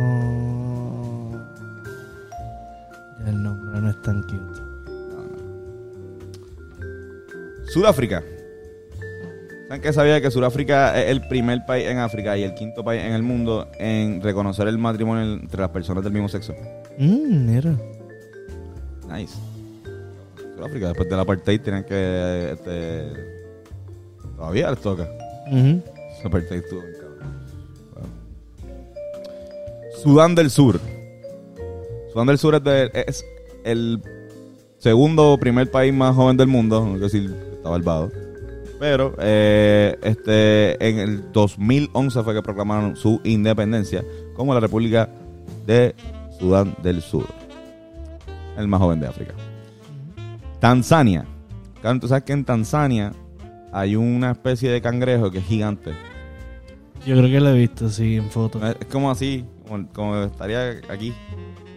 Oh. 0.00 1.30
Ya 3.22 3.30
el 3.30 3.42
nombre 3.42 3.80
no 3.80 3.90
es 3.90 4.02
tan 4.02 4.22
cute. 4.22 4.60
Sudáfrica. 7.70 8.22
¿Saben 9.68 9.82
que 9.82 9.92
sabía 9.92 10.20
que 10.20 10.30
Sudáfrica 10.32 11.00
es 11.00 11.10
el 11.10 11.28
primer 11.28 11.64
país 11.64 11.86
en 11.86 11.98
África 11.98 12.36
y 12.36 12.42
el 12.42 12.54
quinto 12.54 12.82
país 12.82 13.04
en 13.04 13.12
el 13.12 13.22
mundo 13.22 13.70
en 13.78 14.20
reconocer 14.20 14.66
el 14.66 14.78
matrimonio 14.78 15.22
entre 15.34 15.60
las 15.60 15.70
personas 15.70 16.02
del 16.02 16.12
mismo 16.12 16.28
sexo? 16.28 16.54
Mmm, 16.98 17.46
mira. 17.46 17.76
Nice. 19.08 19.38
Sudáfrica, 20.56 20.88
después 20.88 21.08
del 21.08 21.20
apartheid, 21.20 21.60
tienen 21.60 21.84
que. 21.84 22.50
Este, 22.52 23.12
todavía 24.36 24.70
les 24.70 24.80
toca. 24.80 25.08
Ujú. 25.46 25.80
Ese 26.18 26.26
apartheid 26.26 26.64
estuvo 26.64 26.82
Sudán 30.02 30.34
del 30.34 30.50
Sur. 30.50 30.80
Sudán 32.12 32.26
del 32.26 32.38
Sur 32.38 32.54
es, 32.54 32.64
de- 32.64 32.90
es 33.06 33.24
el 33.64 34.00
segundo 34.78 35.32
o 35.32 35.38
primer 35.38 35.70
país 35.70 35.92
más 35.92 36.14
joven 36.14 36.36
del 36.36 36.48
mundo, 36.48 36.84
no 36.86 36.98
decir 36.98 37.30
que 37.30 37.54
está 37.56 37.68
Barbados. 37.70 38.12
Pero 38.78 39.14
eh, 39.18 39.96
este, 40.02 40.88
en 40.88 40.98
el 40.98 41.32
2011 41.32 42.22
fue 42.22 42.34
que 42.34 42.42
proclamaron 42.42 42.96
su 42.96 43.20
independencia 43.24 44.02
como 44.34 44.54
la 44.54 44.60
República 44.60 45.08
de 45.66 45.94
Sudán 46.38 46.74
del 46.82 47.02
Sur. 47.02 47.26
El 48.56 48.68
más 48.68 48.80
joven 48.80 49.00
de 49.00 49.06
África. 49.06 49.34
Tanzania. 50.60 51.24
Claro, 51.82 52.00
tú 52.00 52.08
sabes 52.08 52.24
que 52.24 52.32
en 52.32 52.44
Tanzania 52.44 53.12
hay 53.72 53.96
una 53.96 54.32
especie 54.32 54.70
de 54.70 54.80
cangrejo 54.80 55.30
que 55.30 55.38
es 55.38 55.44
gigante. 55.44 55.92
Yo 57.06 57.16
creo 57.16 57.30
que 57.30 57.40
lo 57.40 57.50
he 57.50 57.58
visto, 57.58 57.88
sí, 57.90 58.16
en 58.16 58.30
fotos. 58.30 58.62
Es 58.80 58.86
como 58.86 59.10
así, 59.10 59.44
como, 59.70 59.88
como 59.92 60.16
estaría 60.24 60.80
aquí, 60.88 61.14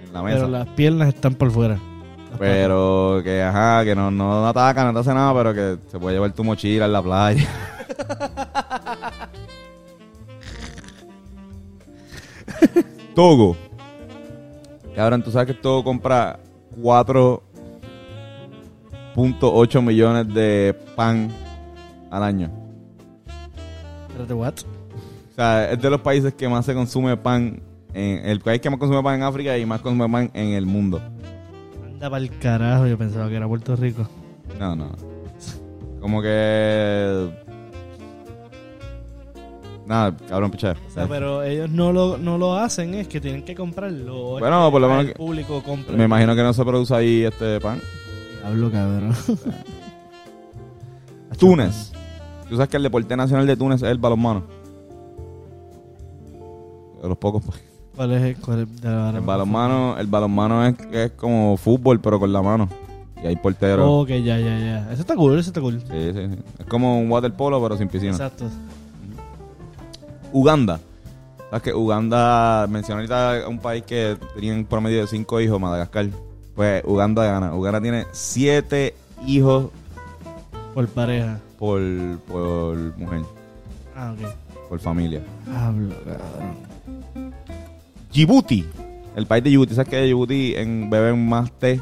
en 0.06 0.13
la 0.13 0.23
mesa. 0.23 0.39
Pero 0.39 0.49
las 0.49 0.67
piernas 0.69 1.10
están 1.10 1.36
por 1.36 1.51
fuera. 1.51 1.77
Pero 2.39 3.21
que, 3.23 3.43
ajá, 3.43 3.86
que 3.86 3.93
no, 3.95 4.10
no 4.10 4.47
ataca, 4.47 4.84
no 4.84 4.93
te 4.93 4.99
hace 4.99 5.13
nada, 5.13 5.32
pero 5.36 5.53
que 5.53 5.77
se 5.89 5.99
puede 5.99 6.15
llevar 6.15 6.34
tu 6.34 6.43
mochila 6.43 6.86
en 6.86 6.93
la 6.93 7.03
playa. 7.03 7.47
Togo. 13.15 13.56
Cabrón, 14.95 15.21
tú 15.21 15.29
sabes 15.32 15.47
que 15.47 15.53
Togo 15.53 15.84
compra 15.84 16.39
4.8 16.82 19.82
millones 19.84 20.34
de 20.34 20.75
pan 20.95 21.29
al 22.10 22.23
año. 22.23 22.49
Espérate, 24.10 24.34
what? 24.34 24.56
O 25.32 25.36
sea, 25.36 25.71
es 25.71 25.79
de 25.82 25.89
los 25.89 25.99
países 26.01 26.34
que 26.34 26.47
más 26.47 26.65
se 26.65 26.73
consume 26.73 27.17
pan. 27.17 27.62
En, 27.93 28.25
el 28.25 28.39
país 28.39 28.62
que 28.62 28.69
más 28.69 28.79
consume 28.79 29.03
pan 29.03 29.15
en 29.15 29.23
África 29.23 29.58
y 29.58 29.65
más 29.65 29.82
consume 29.82 30.10
pan 30.10 30.32
en 30.34 30.53
el 30.53 30.65
mundo. 30.65 31.01
Anda 31.86 32.10
para 32.10 32.23
el 32.23 32.38
carajo, 32.39 32.88
yo 32.88 32.97
pensaba 32.97 33.29
que 33.29 33.36
era 33.36 33.47
Puerto 33.47 33.75
Rico. 33.75 34.08
No, 34.60 34.75
no. 34.75 34.91
Como 35.99 36.21
que. 36.21 37.29
Nada, 39.86 40.15
cabrón, 40.27 40.51
piché. 40.51 40.71
O 40.71 40.89
sea, 40.89 41.08
pero 41.08 41.43
ellos 41.43 41.69
no 41.69 41.91
lo, 41.91 42.17
no 42.17 42.38
lo 42.38 42.56
hacen, 42.56 42.93
es 42.93 43.08
que 43.08 43.19
tienen 43.19 43.43
que 43.43 43.53
comprarlo. 43.53 44.39
Bueno, 44.39 44.71
por 44.71 44.82
lo 44.82 44.89
menos 44.89 45.06
el 45.06 45.13
público 45.13 45.62
compra. 45.62 45.95
Me 45.95 46.06
imagino 46.06 46.36
que 46.36 46.43
no 46.43 46.53
se 46.53 46.63
produce 46.63 46.95
ahí 46.95 47.23
este 47.23 47.60
pan. 47.60 47.82
Hablo, 48.43 48.71
cabrón. 48.71 49.13
Túnez. 51.38 51.91
Tú 52.49 52.56
sabes 52.56 52.69
que 52.69 52.77
el 52.77 52.84
deporte 52.84 53.15
nacional 53.15 53.47
de 53.47 53.58
Túnez 53.58 53.82
es 53.82 53.89
el 53.89 53.97
balonmano. 53.97 54.43
De 57.01 57.08
los 57.08 57.17
pocos. 57.17 57.43
pues. 57.45 57.72
¿Cuál 57.95 58.12
es 58.13 58.21
el, 58.23 58.36
cuál 58.38 58.60
es 58.62 58.82
de 58.82 58.89
la 58.89 59.10
El 59.12 59.21
balonmano, 59.21 59.97
el 59.99 60.08
balonmano 60.08 60.65
es, 60.65 60.75
es 60.91 61.12
como 61.12 61.58
fútbol, 61.58 61.99
pero 61.99 62.19
con 62.19 62.34
la 62.34 62.41
mano. 62.41 62.67
Y 63.23 63.27
hay 63.27 63.36
porteros. 63.36 63.86
Ok, 63.88 64.10
ya, 64.10 64.38
ya, 64.39 64.60
ya. 64.60 64.91
Eso 64.91 65.01
está 65.01 65.15
cool, 65.15 65.38
eso 65.39 65.49
está 65.49 65.62
cool. 65.62 65.79
Sí, 65.79 66.12
sí, 66.13 66.27
sí. 66.27 66.39
Es 66.60 66.65
como 66.65 66.99
un 66.99 67.10
waterpolo, 67.12 67.62
pero 67.62 67.77
sin 67.77 67.88
piscina. 67.88 68.12
Exacto. 68.13 68.45
Uganda. 70.32 70.79
¿Sabes 71.49 71.62
que 71.63 71.73
Uganda, 71.73 72.65
mencioné 72.67 73.01
ahorita 73.01 73.47
un 73.47 73.60
país 73.60 73.84
que 73.84 74.17
tenía 74.34 74.53
un 74.53 74.65
promedio 74.65 75.01
de 75.01 75.08
cinco 75.08 75.39
hijos, 75.39 75.60
Madagascar. 75.60 76.08
Pues 76.56 76.84
Uganda 76.86 77.23
gana. 77.25 77.53
Uganda 77.53 77.79
tiene 77.79 78.06
siete 78.12 78.95
hijos 79.27 79.67
Por 80.73 80.88
pareja. 80.88 81.39
por, 81.60 81.79
por 82.27 82.75
mujer, 82.97 83.21
Ah, 83.95 84.13
ok. 84.19 84.67
por 84.69 84.79
familia. 84.79 85.21
Hablo, 85.56 85.93
cabrón. 85.99 86.72
Djibouti. 88.13 88.65
El 89.15 89.26
país 89.28 89.43
de 89.43 89.49
Djibouti. 89.49 89.76
¿Sabes 89.76 89.89
que 89.89 90.02
Djibouti 90.04 90.56
en, 90.56 90.89
beben 90.89 91.28
más 91.28 91.52
té? 91.60 91.82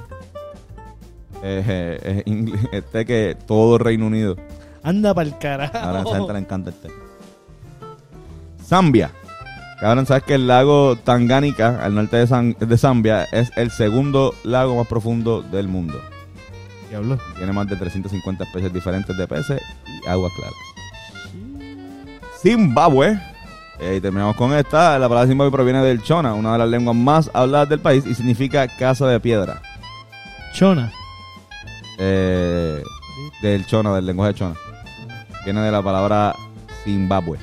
Eh, 1.43 1.63
eh, 1.67 2.23
eh, 2.25 2.53
eh, 2.71 2.81
té 2.91 3.05
que 3.05 3.37
todo 3.47 3.77
Reino 3.77 4.07
Unido. 4.07 4.35
Anda 4.83 5.13
para 5.13 5.27
el 5.29 5.37
carajo. 5.37 5.77
Ahora 5.77 5.99
a 5.99 6.01
esa 6.03 6.17
gente 6.17 6.33
le 6.33 6.39
encanta 6.39 6.69
el 6.69 6.75
té. 6.75 6.87
Zambia. 8.63 9.11
Cabrón, 9.79 10.05
¿sabes 10.05 10.23
que 10.23 10.35
el 10.35 10.47
lago 10.47 10.95
Tangánica, 10.95 11.83
al 11.83 11.95
norte 11.95 12.17
de, 12.17 12.27
San- 12.27 12.55
de 12.59 12.77
Zambia, 12.77 13.23
es 13.31 13.51
el 13.57 13.71
segundo 13.71 14.35
lago 14.43 14.75
más 14.75 14.85
profundo 14.87 15.41
del 15.41 15.67
mundo? 15.67 15.99
Diablo. 16.89 17.17
Tiene 17.37 17.51
más 17.51 17.67
de 17.67 17.75
350 17.77 18.43
especies 18.43 18.71
diferentes 18.71 19.17
de 19.17 19.27
peces 19.27 19.59
y 19.87 20.07
aguas 20.07 20.31
claras. 20.35 20.53
Zimbabue. 22.41 23.19
Eh, 23.81 23.95
y 23.97 24.01
terminamos 24.01 24.35
con 24.35 24.53
esta. 24.53 24.99
La 24.99 25.09
palabra 25.09 25.27
Zimbabue 25.27 25.51
proviene 25.51 25.81
del 25.81 26.03
Chona, 26.03 26.35
una 26.35 26.53
de 26.53 26.59
las 26.59 26.69
lenguas 26.69 26.95
más 26.95 27.31
habladas 27.33 27.67
del 27.67 27.79
país, 27.79 28.05
y 28.05 28.13
significa 28.13 28.67
casa 28.67 29.07
de 29.07 29.19
piedra. 29.19 29.61
Chona. 30.53 30.91
Eh, 31.97 32.83
del 33.41 33.65
Chona, 33.65 33.95
del 33.95 34.05
lenguaje 34.05 34.35
Chona. 34.35 34.55
Viene 35.43 35.61
de 35.61 35.71
la 35.71 35.81
palabra 35.81 36.35
Zimbabue. 36.83 37.39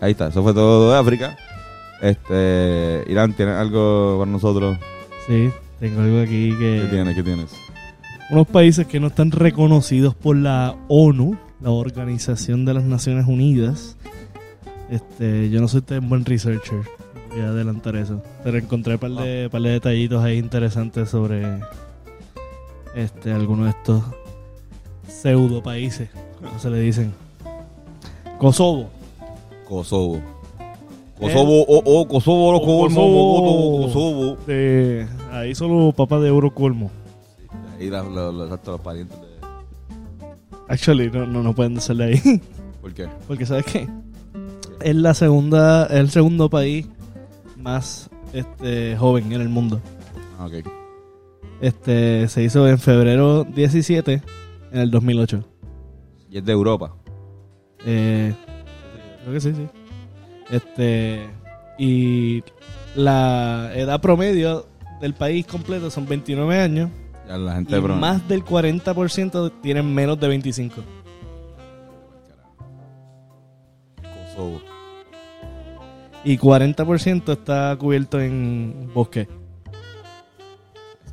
Ahí 0.00 0.12
está, 0.12 0.28
eso 0.28 0.42
fue 0.42 0.54
todo 0.54 0.92
de 0.92 0.98
África. 0.98 1.36
Este, 2.00 3.04
Irán, 3.08 3.32
¿tienes 3.32 3.56
algo 3.56 4.18
para 4.20 4.30
nosotros? 4.30 4.78
Sí, 5.26 5.50
tengo 5.80 6.02
algo 6.02 6.20
aquí 6.20 6.50
¿Qué 6.58 6.82
que... 6.82 6.88
tienes? 6.90 7.14
¿Qué 7.16 7.22
tienes? 7.22 7.56
Unos 8.30 8.46
países 8.46 8.86
que 8.86 9.00
no 9.00 9.08
están 9.08 9.30
reconocidos 9.30 10.14
por 10.14 10.36
la 10.36 10.76
ONU, 10.88 11.36
la 11.64 11.70
Organización 11.70 12.64
de 12.64 12.74
las 12.74 12.84
Naciones 12.84 13.26
Unidas. 13.26 13.96
Este, 14.90 15.48
yo 15.50 15.60
no 15.60 15.66
soy 15.68 15.80
tan 15.80 16.08
buen 16.08 16.24
researcher. 16.24 16.82
Voy 17.30 17.40
a 17.40 17.48
adelantar 17.48 17.96
eso. 17.96 18.22
Pero 18.44 18.58
encontré 18.58 18.94
un 18.94 19.00
par 19.00 19.10
de, 19.12 19.48
par 19.50 19.62
de 19.62 19.70
detallitos 19.70 20.22
ahí 20.22 20.38
interesantes 20.38 21.08
sobre 21.08 21.42
este, 22.94 23.32
algunos 23.32 23.64
de 23.64 23.70
estos 23.70 24.02
pseudo 25.08 25.62
países, 25.62 26.10
como 26.40 26.58
se 26.58 26.70
le 26.70 26.80
dicen. 26.80 27.12
Kosovo. 28.38 28.90
Kosovo. 29.66 30.20
Kosovo, 31.18 31.64
oh, 31.66 31.82
oh, 31.86 32.06
Kosovo, 32.08 32.52
lo 32.52 32.60
Kosovo, 32.60 33.82
Kosovo. 33.86 34.36
Eh, 34.48 35.06
ahí 35.32 35.54
solo 35.54 35.92
papá 35.92 36.20
de 36.20 36.30
oro 36.30 36.52
colmo. 36.52 36.90
Ahí 37.78 37.88
la- 37.88 38.02
la- 38.02 38.30
la- 38.30 38.60
los 38.64 38.80
parientes 38.80 39.18
de... 39.18 39.23
Actually, 40.68 41.10
no, 41.10 41.26
no, 41.26 41.42
no 41.42 41.54
pueden 41.54 41.80
ser 41.80 41.96
de 41.96 42.04
ahí. 42.04 42.20
¿Por 42.80 42.92
qué? 42.92 43.08
Porque 43.26 43.46
¿sabes 43.46 43.64
qué? 43.66 43.88
Es 44.80 44.94
la 44.94 45.14
segunda, 45.14 45.86
es 45.86 45.98
el 45.98 46.10
segundo 46.10 46.50
país 46.50 46.86
más 47.56 48.10
este 48.32 48.96
joven 48.96 49.32
en 49.32 49.40
el 49.40 49.48
mundo. 49.48 49.80
Ah, 50.38 50.46
ok. 50.46 50.66
Este 51.60 52.28
se 52.28 52.42
hizo 52.42 52.68
en 52.68 52.78
febrero 52.78 53.44
17 53.44 54.22
en 54.72 54.80
el 54.80 54.90
2008. 54.90 55.44
Y 56.30 56.38
es 56.38 56.44
de 56.44 56.52
Europa. 56.52 56.94
Eh, 57.86 58.34
creo 59.22 59.34
que 59.34 59.40
sí, 59.40 59.52
sí. 59.54 59.68
Este 60.50 61.26
y 61.78 62.42
la 62.94 63.72
edad 63.74 64.00
promedio 64.00 64.66
del 65.00 65.14
país 65.14 65.46
completo 65.46 65.90
son 65.90 66.06
29 66.06 66.60
años 66.60 66.90
Ya 67.28 67.38
la 67.38 67.60
y 67.60 67.80
más 67.80 68.28
del 68.28 68.44
40% 68.44 69.52
tienen 69.62 69.94
menos 69.94 70.20
de 70.20 70.28
25. 70.28 70.82
Kosovo. 74.02 74.60
Y 76.22 76.38
40% 76.38 77.32
está 77.32 77.76
cubierto 77.78 78.20
en 78.20 78.90
bosque. 78.94 79.28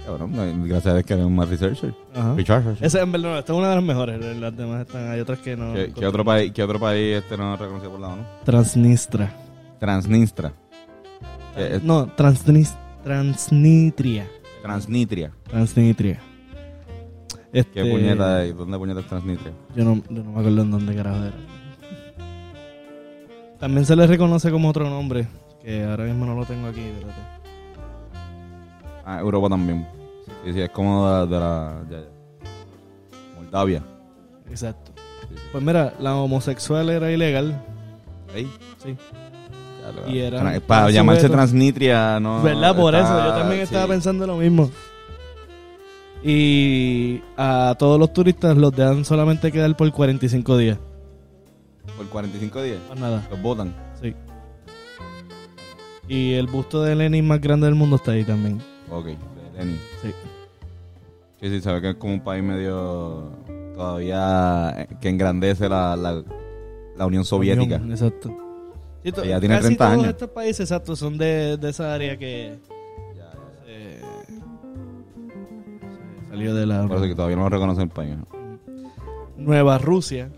Cabrón, 0.05 0.33
gracias 0.67 0.87
a 0.87 0.93
Dios 0.95 1.05
que 1.05 1.13
hay 1.13 1.29
más 1.29 1.47
researcher. 1.47 1.93
Ajá. 2.13 2.35
Researcher. 2.35 3.01
En 3.01 3.11
verdad, 3.11 3.39
esta 3.39 3.53
es 3.53 3.59
una 3.59 3.69
de 3.69 3.75
las 3.75 3.83
mejores. 3.83 4.37
Las 4.37 4.57
demás 4.57 4.81
están, 4.81 5.09
hay 5.09 5.19
otras 5.19 5.39
que 5.39 5.55
no. 5.55 5.73
¿Qué, 5.73 5.93
qué 5.93 6.07
otro 6.07 6.25
país, 6.25 6.51
¿Qué 6.51 6.63
otro 6.63 6.79
país 6.79 7.17
este 7.17 7.37
no 7.37 7.53
es 7.53 7.59
reconocido 7.59 7.91
por 7.91 7.99
la 7.99 8.07
ONU? 8.09 8.23
Transnistra. 9.79 10.53
Es 11.57 11.83
No, 11.83 12.07
Transnis, 12.07 12.73
Transnitria. 13.03 14.25
Transnistria. 14.25 14.40
Transnitria. 14.61 16.19
Este, 17.53 17.83
¿Qué 17.83 17.91
puñeta 17.91 18.37
hay? 18.37 18.53
¿Dónde 18.53 18.77
puñeta 18.77 19.01
es 19.01 19.07
Transnistria? 19.07 19.53
Yo 19.75 19.83
no, 19.83 19.95
yo 20.09 20.23
no 20.23 20.31
me 20.31 20.39
acuerdo 20.39 20.61
en 20.61 20.71
dónde 20.71 20.95
carajo 20.95 21.23
era. 21.25 21.35
También 23.59 23.85
se 23.85 23.95
le 23.95 24.07
reconoce 24.07 24.49
como 24.49 24.69
otro 24.69 24.89
nombre. 24.89 25.27
Que 25.61 25.83
ahora 25.83 26.05
mismo 26.05 26.25
no 26.25 26.35
lo 26.35 26.45
tengo 26.45 26.67
aquí. 26.67 26.81
espérate. 26.81 27.21
Ah, 29.05 29.19
Europa 29.19 29.49
también. 29.49 29.87
Sí, 30.45 30.53
sí, 30.53 30.61
es 30.61 30.69
como 30.69 31.07
de, 31.07 31.27
de 31.27 31.39
la... 31.39 31.83
ya, 31.89 31.99
ya. 31.99 33.35
Moldavia. 33.35 33.83
Exacto. 34.49 34.91
Sí, 35.29 35.35
sí. 35.35 35.43
Pues 35.51 35.63
mira, 35.63 35.93
la 35.99 36.15
homosexual 36.15 36.89
era 36.89 37.11
ilegal. 37.11 37.63
Ahí. 38.33 38.49
Sí. 38.83 38.95
Y 40.07 40.19
era- 40.19 40.59
Para 40.61 40.89
llamarse 40.89 41.21
sujeto. 41.21 41.33
Transnistria, 41.37 42.19
no... 42.19 42.41
¿Verdad? 42.43 42.75
Por 42.75 42.95
está- 42.95 43.05
eso, 43.19 43.27
yo 43.29 43.39
también 43.39 43.61
estaba 43.61 43.83
sí. 43.85 43.89
pensando 43.91 44.27
lo 44.27 44.37
mismo. 44.37 44.69
Y 46.23 47.21
a 47.37 47.75
todos 47.79 47.99
los 47.99 48.13
turistas 48.13 48.55
los 48.57 48.71
dejan 48.75 49.03
solamente 49.05 49.51
quedar 49.51 49.75
por 49.75 49.91
45 49.91 50.57
días. 50.57 50.77
Por 51.97 52.05
45 52.07 52.61
días. 52.61 52.77
Más 52.89 52.99
nada, 52.99 53.27
Los 53.29 53.41
votan. 53.41 53.73
sí. 54.01 54.13
Y 56.07 56.33
el 56.33 56.47
busto 56.47 56.83
de 56.83 56.93
Lenin 56.95 57.25
más 57.25 57.39
grande 57.39 57.67
del 57.67 57.75
mundo 57.75 57.95
está 57.95 58.11
ahí 58.11 58.23
también. 58.25 58.59
Ok, 58.89 59.05
de 59.05 59.15
Lenin. 59.57 59.79
Sí. 60.01 60.11
Sí, 61.39 61.49
sí, 61.49 61.61
sabe 61.61 61.81
que 61.81 61.89
es 61.91 61.95
como 61.95 62.13
un 62.13 62.23
país 62.23 62.43
medio... 62.43 63.31
Todavía 63.75 64.75
eh, 64.77 64.87
que 64.99 65.09
engrandece 65.09 65.67
la, 65.69 65.95
la, 65.95 66.21
la 66.97 67.05
Unión 67.05 67.23
Soviética. 67.25 67.77
Unión, 67.77 67.91
Exacto. 67.91 68.29
Sí, 69.03 69.11
Ya 69.27 69.39
tiene 69.39 69.55
casi 69.55 69.67
30 69.75 69.77
todos 69.85 69.91
años. 69.97 70.07
estos 70.09 70.29
países, 70.29 70.59
exacto, 70.61 70.95
son 70.95 71.17
de, 71.17 71.57
de 71.57 71.69
esa 71.69 71.93
área 71.93 72.17
que 72.17 72.57
Ya, 73.15 73.31
ya, 73.33 73.39
eh, 73.67 74.01
salió 76.29 76.53
de 76.55 76.65
la 76.65 76.87
Por 76.87 76.97
eso 76.97 77.05
que 77.05 77.15
todavía 77.15 77.35
no 77.37 77.43
lo 77.43 77.49
reconoce 77.49 77.81
el 77.81 77.89
país. 77.89 78.15
¿no? 78.17 78.27
Nueva 79.37 79.77
Rusia 79.79 80.29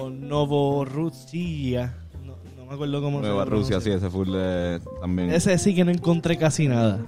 o 0.00 0.08
Novorussia. 0.10 1.94
No, 2.24 2.36
no 2.56 2.66
me 2.66 2.74
acuerdo 2.74 3.02
cómo 3.02 3.20
Nueva 3.20 3.44
se 3.44 3.50
Rusia, 3.50 3.80
sí, 3.80 3.90
ese 3.90 4.08
full 4.08 4.30
de, 4.30 4.80
también. 5.00 5.30
Ese 5.30 5.58
sí 5.58 5.74
que 5.74 5.84
no 5.84 5.90
encontré 5.90 6.36
casi 6.38 6.68
nada. 6.68 7.00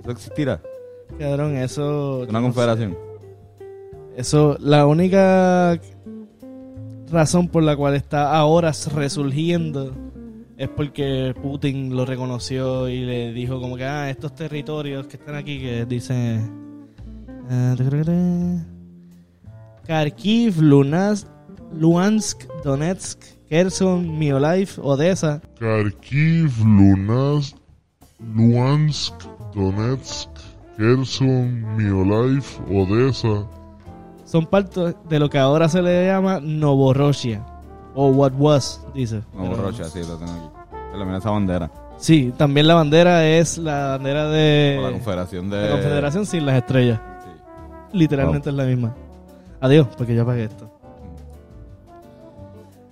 ¿Eso 0.00 0.10
existirá? 0.10 0.60
Cabrón, 1.18 1.56
eso. 1.56 2.26
¿Una 2.28 2.40
confederación? 2.40 2.92
sé. 2.92 2.98
Eso, 4.16 4.56
la 4.60 4.84
única 4.86 5.80
razón 7.10 7.48
por 7.48 7.62
la 7.62 7.76
cual 7.76 7.94
está 7.94 8.36
ahora 8.36 8.72
resurgiendo 8.94 9.94
es 10.58 10.68
porque 10.68 11.34
Putin 11.40 11.94
lo 11.94 12.04
reconoció 12.04 12.88
y 12.88 13.04
le 13.04 13.32
dijo 13.32 13.60
como 13.60 13.76
que, 13.76 13.84
ah, 13.84 14.10
estos 14.10 14.34
territorios 14.34 15.06
que 15.06 15.16
están 15.16 15.36
aquí, 15.36 15.60
que 15.60 15.86
dice... 15.86 16.40
eh, 17.48 18.64
Kharkiv, 19.86 20.60
Lunas, 20.60 21.28
Luhansk, 21.72 22.42
Donetsk, 22.64 23.22
Kherson, 23.48 24.18
Mykolaiv, 24.18 24.80
Odessa, 24.82 25.40
Kharkiv, 25.60 26.50
Lunas, 26.64 27.54
Luhansk, 28.18 29.14
Donetsk, 29.54 30.28
Kherson, 30.76 31.76
Mykolaiv, 31.76 32.44
Odessa, 32.68 33.46
son 34.24 34.44
parte 34.44 34.94
de 35.08 35.18
lo 35.18 35.30
que 35.30 35.38
ahora 35.38 35.68
se 35.68 35.80
le 35.80 36.06
llama 36.06 36.40
Novorossiya. 36.40 37.57
O 38.00 38.10
what 38.10 38.30
was, 38.38 38.80
dice. 38.94 39.22
Como 39.32 39.50
Pero- 39.50 39.62
Rocha, 39.64 39.84
sí, 39.86 39.98
lo 40.06 40.16
tengo 40.16 40.30
aquí. 40.30 41.04
Mira 41.04 41.18
esa 41.18 41.30
bandera. 41.30 41.68
Sí, 41.96 42.32
también 42.36 42.68
la 42.68 42.74
bandera 42.74 43.26
es 43.26 43.58
la 43.58 43.88
bandera 43.88 44.28
de 44.28 44.74
Por 44.76 44.84
la 44.84 44.92
Confederación 44.92 45.50
de... 45.50 45.62
la 45.62 45.70
Confederación 45.72 46.24
sin 46.24 46.46
las 46.46 46.58
estrellas. 46.58 47.00
Sí. 47.24 47.98
Literalmente 47.98 48.50
es 48.50 48.54
la 48.54 48.62
misma. 48.66 48.94
Adiós, 49.60 49.88
porque 49.98 50.14
ya 50.14 50.24
pagué 50.24 50.44
esto. 50.44 50.70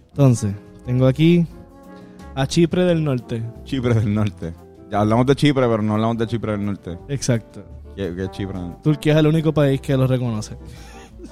Entonces, 0.08 0.56
tengo 0.84 1.06
aquí 1.06 1.46
a 2.34 2.44
Chipre 2.48 2.82
del 2.82 3.04
Norte. 3.04 3.44
Chipre 3.62 3.94
del 3.94 4.12
Norte. 4.12 4.54
Ya 4.90 5.02
hablamos 5.02 5.24
de 5.26 5.36
Chipre, 5.36 5.68
pero 5.68 5.82
no 5.82 5.94
hablamos 5.94 6.18
de 6.18 6.26
Chipre 6.26 6.50
del 6.50 6.66
Norte. 6.66 6.98
Exacto. 7.06 7.62
¿Qué, 7.94 8.12
qué 8.12 8.24
es 8.24 8.30
Chipre? 8.32 8.58
Turquía 8.82 9.12
es 9.12 9.20
el 9.20 9.28
único 9.28 9.54
país 9.54 9.80
que 9.80 9.96
lo 9.96 10.08
reconoce. 10.08 10.56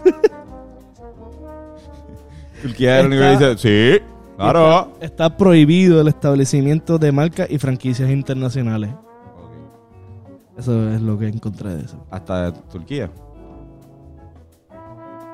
Turquía 2.69 2.99
es 2.99 3.05
el 3.05 3.13
único 3.13 3.23
que 3.23 3.31
dice, 3.31 3.99
sí, 3.99 4.05
claro. 4.37 4.89
Está, 4.95 5.05
está 5.05 5.37
prohibido 5.37 6.01
el 6.01 6.09
establecimiento 6.09 6.99
de 6.99 7.13
marcas 7.13 7.51
y 7.51 7.59
franquicias 7.59 8.11
internacionales. 8.11 8.91
Eso 10.57 10.89
es 10.91 11.01
lo 11.03 11.19
que 11.19 11.29
encontré 11.29 11.75
de 11.77 11.85
eso. 11.85 12.05
Hasta 12.11 12.51
de 12.51 12.59
Turquía. 12.71 13.11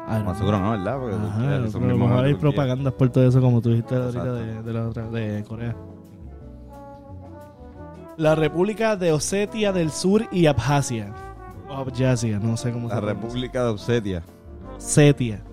Ah, 0.09 0.23
Más 0.25 0.39
seguro 0.39 0.59
no, 0.59 0.71
¿verdad? 0.73 0.99
Porque 0.99 1.15
Ajá, 1.15 1.63
Turquía, 1.71 1.95
pero 1.95 2.19
hay 2.21 2.35
propagandas 2.35 2.93
por 2.95 3.11
todo 3.11 3.29
eso, 3.29 3.41
como 3.41 3.61
tú 3.61 3.69
dijiste 3.71 3.95
ahorita 3.95 4.33
de, 4.33 4.63
de 4.63 4.73
la 4.73 4.89
otra, 4.89 5.09
de 5.09 5.45
Corea. 5.47 5.77
La 8.17 8.35
República 8.35 8.97
de 8.97 9.13
Osetia 9.13 9.73
del 9.73 9.91
Sur 9.93 10.27
y 10.33 10.47
Abjasia. 10.47 11.15
O 11.69 11.75
Abjasia, 11.75 12.39
no 12.41 12.57
sé 12.57 12.73
cómo 12.73 12.89
se 12.89 12.95
La 12.97 13.01
pronuncia. 13.01 13.23
República 13.29 13.65
de 13.65 13.71
Osetia. 13.71 14.23
Osetia. 14.77 15.45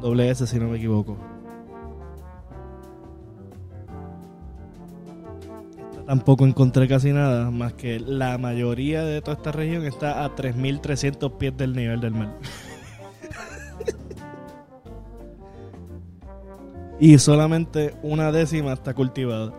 Doble 0.00 0.30
S, 0.30 0.46
si 0.46 0.58
no 0.58 0.68
me 0.68 0.76
equivoco. 0.76 1.16
Esta 5.90 6.04
Tampoco 6.04 6.46
encontré 6.46 6.88
casi 6.88 7.12
nada, 7.12 7.50
más 7.50 7.74
que 7.74 7.98
la 8.00 8.38
mayoría 8.38 9.02
de 9.02 9.20
toda 9.20 9.36
esta 9.36 9.52
región 9.52 9.84
está 9.84 10.24
a 10.24 10.34
3.300 10.34 11.36
pies 11.36 11.56
del 11.56 11.74
nivel 11.74 12.00
del 12.00 12.14
mar. 12.14 12.34
y 17.00 17.18
solamente 17.18 17.94
una 18.02 18.32
décima 18.32 18.72
está 18.72 18.94
cultivada. 18.94 19.52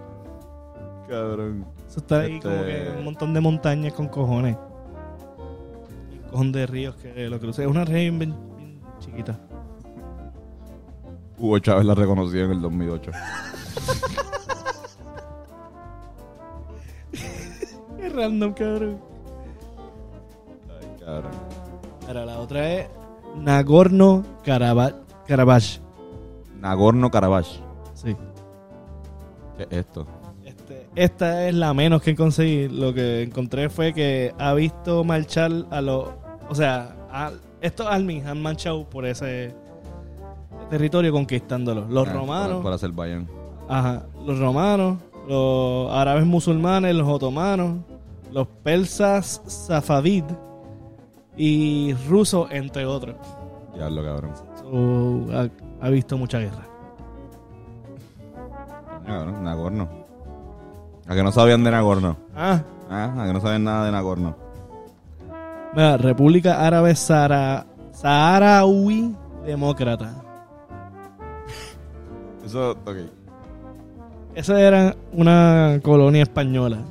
Cabrón. 1.07 1.65
Eso 1.87 1.99
está 1.99 2.21
ahí 2.21 2.35
Este- 2.35 2.47
como 2.49 2.63
que 2.63 2.93
un 2.97 3.03
montón 3.05 3.33
de 3.33 3.41
montañas 3.41 3.93
con 3.93 4.07
cojones. 4.07 4.57
Y 6.11 6.15
un 6.17 6.23
cojón 6.29 6.51
de 6.51 6.67
ríos 6.67 6.95
que 6.95 7.29
lo 7.29 7.39
cruzan. 7.39 7.65
Es 7.65 7.71
una 7.71 7.85
región 7.85 8.19
bien, 8.19 8.35
bien 8.57 8.79
chiquita. 8.99 9.39
Hugo 11.39 11.59
Chávez 11.59 11.85
la 11.85 11.95
reconoció 11.95 12.45
en 12.45 12.51
el 12.51 12.61
2008. 12.61 13.11
Es 17.99 18.13
random, 18.13 18.53
cabrón. 18.53 18.99
Ay, 20.69 20.87
cabrón. 20.99 21.31
Ahora 22.07 22.25
la 22.25 22.39
otra 22.39 22.73
es 22.73 22.87
Nagorno-Karabaj. 23.37 24.93
Karabaj. 25.27 25.63
Nagorno-Karabaj. 26.59 27.45
Sí. 27.93 28.15
¿Qué 29.57 29.63
es 29.63 29.77
esto? 29.79 30.07
Este, 30.45 30.87
esta 30.95 31.47
es 31.47 31.53
la 31.55 31.73
menos 31.73 32.01
que 32.01 32.15
conseguí. 32.15 32.67
Lo 32.69 32.93
que 32.93 33.23
encontré 33.23 33.69
fue 33.69 33.93
que 33.93 34.33
ha 34.39 34.53
visto 34.53 35.03
marchar 35.03 35.51
a 35.69 35.81
los. 35.81 36.09
O 36.49 36.55
sea, 36.55 36.95
a- 37.11 37.31
estos 37.61 37.85
armies 37.85 38.25
han 38.25 38.41
marchado 38.41 38.89
por 38.89 39.05
ese 39.05 39.53
territorio 40.69 41.11
conquistándolo. 41.11 41.85
Los 41.89 42.07
Ah, 42.07 42.13
romanos. 42.13 42.61
Por 42.61 42.73
Azerbaiyán. 42.73 43.27
Ajá, 43.67 44.03
los 44.25 44.39
romanos, 44.39 44.97
los 45.27 45.91
árabes 45.91 46.25
musulmanes, 46.25 46.95
los 46.95 47.07
otomanos, 47.07 47.77
los 48.31 48.47
persas 48.47 49.41
safavid 49.45 50.23
y 51.37 51.93
rusos, 52.09 52.47
entre 52.51 52.85
otros. 52.85 53.15
Diablo, 53.75 54.03
cabrón. 54.03 54.31
So, 54.59 55.25
ha, 55.37 55.47
ha 55.85 55.89
visto 55.89 56.17
mucha 56.17 56.39
guerra. 56.39 56.65
Cabrón, 59.05 59.43
Nagorno. 59.43 59.87
A 61.07 61.15
que 61.15 61.23
no 61.23 61.31
sabían 61.31 61.63
de 61.63 61.71
Nagorno. 61.71 62.17
Ah, 62.35 62.61
Ah, 62.91 63.13
a 63.19 63.25
que 63.27 63.33
no 63.33 63.39
sabían 63.41 63.63
nada 63.63 63.85
de 63.85 63.91
Nagorno. 63.91 64.35
mira, 65.73 65.95
República 65.97 66.65
Árabe 66.65 66.95
Sahara, 66.95 67.65
Saharaui 67.91 69.15
Demócrata. 69.45 70.15
Eso, 72.45 72.71
ok. 72.71 72.97
Esa 74.35 74.61
era 74.61 74.95
una 75.11 75.79
colonia 75.83 76.23
española. 76.23 76.83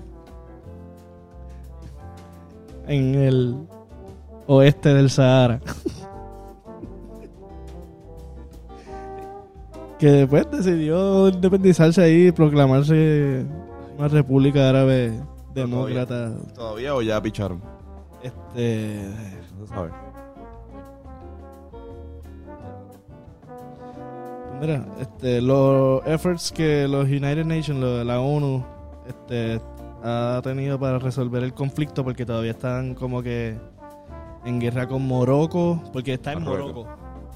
En 2.86 3.14
el 3.14 3.56
oeste 4.46 4.94
del 4.94 5.10
Sahara. 5.10 5.60
que 9.98 10.10
después 10.10 10.50
decidió 10.50 11.28
independizarse 11.28 12.02
ahí 12.02 12.28
y 12.28 12.32
proclamarse 12.32 13.44
una 13.98 14.08
república 14.08 14.68
árabe 14.68 15.20
demócrata. 15.54 16.32
¿Todavía 16.54 16.94
o 16.94 17.02
ya 17.02 17.20
picharon? 17.20 17.60
Este. 18.22 19.02
No 19.58 19.66
se 19.66 19.72
sabe. 19.72 20.07
Mira, 24.60 24.84
este, 25.00 25.40
los 25.40 26.04
efforts 26.06 26.50
que 26.52 26.88
los 26.88 27.04
United 27.06 27.44
Nations, 27.44 27.78
lo- 27.80 28.02
la 28.04 28.20
ONU, 28.20 28.64
este, 29.08 29.60
ha 30.02 30.40
tenido 30.42 30.78
para 30.80 30.98
resolver 30.98 31.42
el 31.44 31.54
conflicto, 31.54 32.02
porque 32.04 32.26
todavía 32.26 32.50
están 32.52 32.94
como 32.94 33.22
que 33.22 33.56
en 34.44 34.58
guerra 34.60 34.86
con 34.88 35.06
Morocco, 35.06 35.82
porque 35.92 36.14
está 36.14 36.32
en. 36.32 36.42
Morocco. 36.42 36.86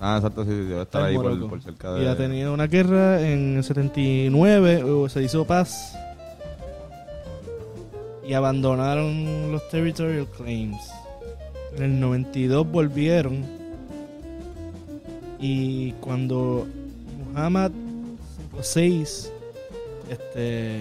Ah, 0.01 0.17
exacto, 0.17 0.43
sí, 0.45 0.51
sí, 0.51 0.57
debe 0.57 0.83
estar 0.83 1.03
Está 1.03 1.05
ahí 1.11 1.15
por, 1.17 1.49
por 1.49 1.63
cerca 1.63 1.97
Y 1.97 2.01
de... 2.01 2.09
ha 2.11 2.17
tenido 2.17 2.53
una 2.53 2.67
guerra 2.67 3.21
en 3.21 3.59
el 3.59 3.63
79, 3.65 4.83
o 4.83 5.09
se 5.09 5.23
hizo 5.23 5.45
paz. 5.45 5.97
Y 8.27 8.35
abandonaron 8.35 9.53
los 9.53 9.69
territorial 9.69 10.27
claims. 10.37 10.91
En 11.77 11.83
el 11.85 12.01
92 12.01 12.69
volvieron. 12.71 13.45
Y 15.41 15.93
cuando 15.93 16.67
Muhammad 17.33 17.71
VI 18.75 19.05
este, 20.11 20.81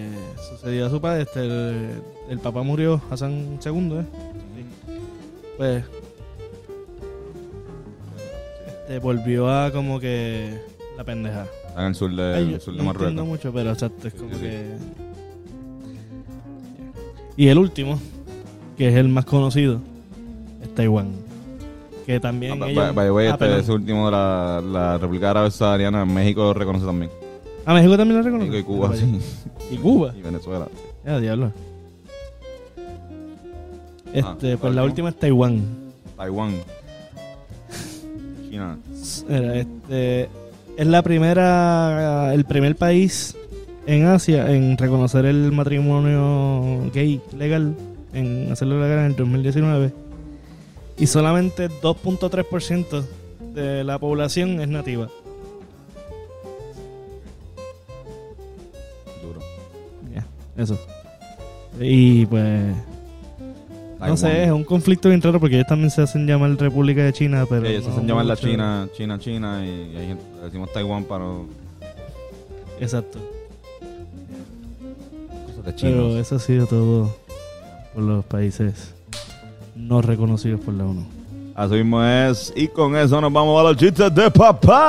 sucedió 0.50 0.86
a 0.86 0.90
su 0.90 1.00
padre, 1.00 1.22
este, 1.22 1.40
el, 1.40 1.90
el 2.28 2.38
papá 2.38 2.62
murió, 2.62 3.00
Hassan 3.10 3.58
II, 3.64 3.92
¿eh? 4.00 4.04
pues 5.56 5.84
este, 8.66 8.98
volvió 8.98 9.48
a 9.50 9.70
como 9.72 9.98
que 10.00 10.58
la 10.96 11.04
pendeja. 11.04 11.46
Está 11.68 11.80
en 11.82 11.86
el 11.88 11.94
sur 11.94 12.14
de, 12.14 12.34
Ay, 12.34 12.54
el 12.54 12.60
sur 12.60 12.74
de 12.76 12.82
no 12.82 12.90
entiendo 12.90 13.24
Marruecos. 13.24 13.26
mucho, 13.26 13.52
pero 13.52 13.70
exacto, 13.72 14.08
es 14.08 14.14
como 14.14 14.28
Sí, 14.30 14.34
sí. 14.36 14.40
que... 14.42 14.66
Y 17.36 17.48
el 17.48 17.56
último, 17.58 17.98
que 18.76 18.88
es 18.88 18.94
el 18.96 19.08
más 19.08 19.24
conocido, 19.24 19.80
es 20.62 20.74
Taiwán. 20.74 21.12
Que 22.06 22.18
también 22.20 22.62
Ah, 22.62 22.68
ellos- 22.68 22.94
by- 22.94 23.06
the 23.06 23.10
way, 23.12 23.26
Ah, 23.28 23.38
este, 23.40 23.72
último 23.72 24.06
de 24.06 24.12
la, 24.12 24.60
la 24.64 24.98
República 24.98 25.30
Árabe 25.30 25.50
Sahariana 25.50 26.04
México 26.04 26.42
lo 26.42 26.54
reconoce 26.54 26.84
también. 26.84 27.10
Ah, 27.64 27.74
México 27.74 27.96
también 27.96 28.18
lo 28.18 28.24
reconoce. 28.24 28.50
México 28.50 28.70
y 28.70 28.74
Cuba, 28.76 28.90
Ah, 28.92 28.96
sí. 28.96 29.20
Y 29.70 29.76
Cuba. 29.76 30.12
Y 30.18 30.22
Venezuela. 30.22 30.66
Ya, 31.06 31.20
diablo. 31.20 31.52
Este, 34.12 34.52
Ah, 34.52 34.56
pues 34.60 34.74
la 34.74 34.84
última 34.84 35.08
es 35.10 35.16
Taiwán. 35.18 35.62
Taiwán. 36.16 36.54
China. 38.50 38.76
Era, 39.28 39.54
este, 39.56 40.28
es 40.76 40.86
la 40.86 41.02
primera, 41.02 42.34
el 42.34 42.44
primer 42.44 42.76
país 42.76 43.34
en 43.86 44.06
Asia 44.06 44.50
en 44.54 44.76
reconocer 44.76 45.24
el 45.24 45.50
matrimonio 45.52 46.90
gay 46.92 47.20
legal, 47.36 47.74
en 48.12 48.52
hacerlo 48.52 48.80
legal 48.82 48.98
en 49.00 49.04
el 49.06 49.16
2019. 49.16 49.92
Y 51.02 51.08
solamente 51.08 51.68
2.3% 51.68 53.04
de 53.54 53.82
la 53.82 53.98
población 53.98 54.60
es 54.60 54.68
nativa. 54.68 55.08
Duro. 59.20 59.40
Ya, 60.14 60.24
eso. 60.56 60.78
Y 61.80 62.24
pues, 62.26 62.72
no 63.98 64.16
sé, 64.16 64.44
es 64.44 64.52
un 64.52 64.62
conflicto 64.62 65.08
bien 65.08 65.20
raro 65.20 65.40
porque 65.40 65.56
ellos 65.56 65.66
también 65.66 65.90
se 65.90 66.02
hacen 66.02 66.24
llamar 66.24 66.56
República 66.56 67.02
de 67.02 67.12
China, 67.12 67.46
pero... 67.48 67.66
Ellos 67.66 67.82
se 67.82 67.90
hacen 67.90 68.06
llamar 68.06 68.26
la. 68.26 68.36
China, 68.36 68.88
China, 68.96 69.18
China 69.18 69.66
y 69.66 70.16
decimos 70.44 70.72
Taiwán 70.72 71.02
para 71.02 71.24
Exacto. 72.78 73.18
cosas 75.48 75.64
de 75.64 75.72
Pero 75.80 76.16
eso 76.16 76.36
ha 76.36 76.38
sido 76.38 76.68
todo 76.68 77.12
por 77.92 78.04
los 78.04 78.24
países 78.24 78.94
no 79.74 80.02
reconocidos 80.02 80.60
por 80.60 80.74
la 80.74 80.84
ONU. 80.84 81.04
Así 81.54 81.74
mismo 81.74 82.02
es. 82.02 82.52
Y 82.56 82.68
con 82.68 82.96
eso 82.96 83.20
nos 83.20 83.32
vamos 83.32 83.60
a 83.60 83.64
los 83.64 83.76
chistes 83.76 84.14
de 84.14 84.30
papá. 84.30 84.82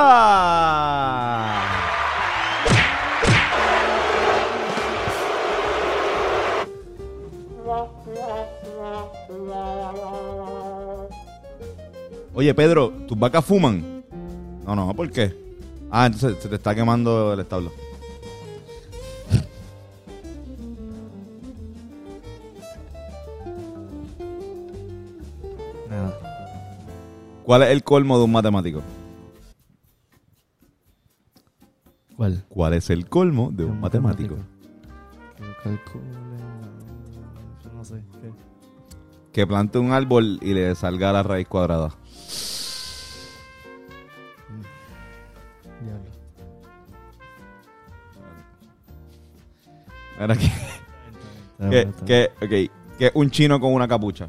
Oye, 12.35 12.53
Pedro, 12.53 12.91
¿tus 13.07 13.17
vacas 13.17 13.45
fuman? 13.45 14.03
No, 14.65 14.75
no, 14.75 14.93
¿por 14.95 15.11
qué? 15.11 15.33
Ah, 15.91 16.07
entonces 16.07 16.41
se 16.41 16.49
te 16.49 16.55
está 16.55 16.73
quemando 16.73 17.33
el 17.33 17.39
establo. 17.41 17.71
¿Cuál 27.53 27.61
es 27.61 27.69
el 27.69 27.83
colmo 27.83 28.17
de 28.17 28.23
un 28.23 28.31
matemático? 28.31 28.81
¿Cuál? 32.15 32.43
¿Cuál 32.49 32.73
es 32.73 32.89
el 32.89 33.07
colmo 33.07 33.51
de 33.51 33.65
un 33.65 33.79
matemático? 33.79 34.37
No, 37.71 37.85
sé. 37.85 38.01
Que 39.31 39.45
plante 39.45 39.77
un 39.77 39.91
árbol 39.91 40.39
y 40.41 40.55
le 40.55 40.73
salga 40.73 41.13
la 41.13 41.21
raíz 41.21 41.47
cuadrada. 41.47 41.91
Diablo. 45.79 46.09
Era 50.19 50.35
que, 50.35 50.51
que, 51.69 51.91
que, 52.03 52.31
ok, 52.41 52.97
que 52.97 53.11
un 53.13 53.29
chino 53.29 53.59
con 53.59 53.71
una 53.75 53.87
capucha. 53.87 54.27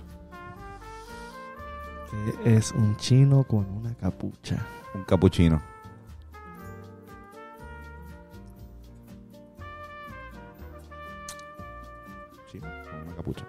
Es 2.45 2.73
un 2.73 2.97
chino 2.97 3.45
con 3.45 3.71
una 3.71 3.95
capucha. 3.95 4.67
Un 4.95 5.05
capuchino. 5.05 5.63
Chino 12.51 12.67
con 12.91 13.03
una 13.07 13.17
capucha. 13.17 13.45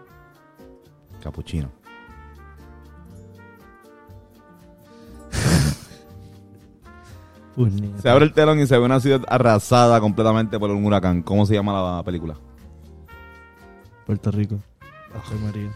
Capuchino. 1.22 1.72
Puñeta. 7.55 8.01
Se 8.01 8.09
abre 8.09 8.26
el 8.26 8.34
telón 8.34 8.59
y 8.59 8.68
se 8.68 8.78
ve 8.78 8.86
una 8.86 8.99
ciudad 8.99 9.22
arrasada 9.28 9.99
completamente 9.99 10.59
por 10.59 10.70
un 10.72 10.86
huracán. 10.86 11.24
¿Cómo 11.24 11.45
se 11.45 11.53
llama 11.53 11.97
la 11.97 12.03
película? 12.03 12.36
Puerto 14.05 14.32
Rico. 14.32 14.59
Ave 15.13 15.39
María. 15.39 15.72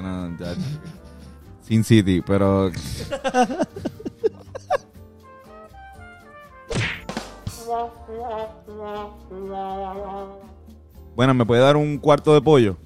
Era- 0.00 0.30
ya- 0.38 0.54
Sin 1.62 1.84
City, 1.84 2.20
pero. 2.26 2.70
Bueno, 11.14 11.34
¿me 11.34 11.44
puede 11.44 11.60
dar 11.60 11.76
un 11.76 11.98
cuarto 11.98 12.32
de 12.34 12.40
pollo? 12.40 12.76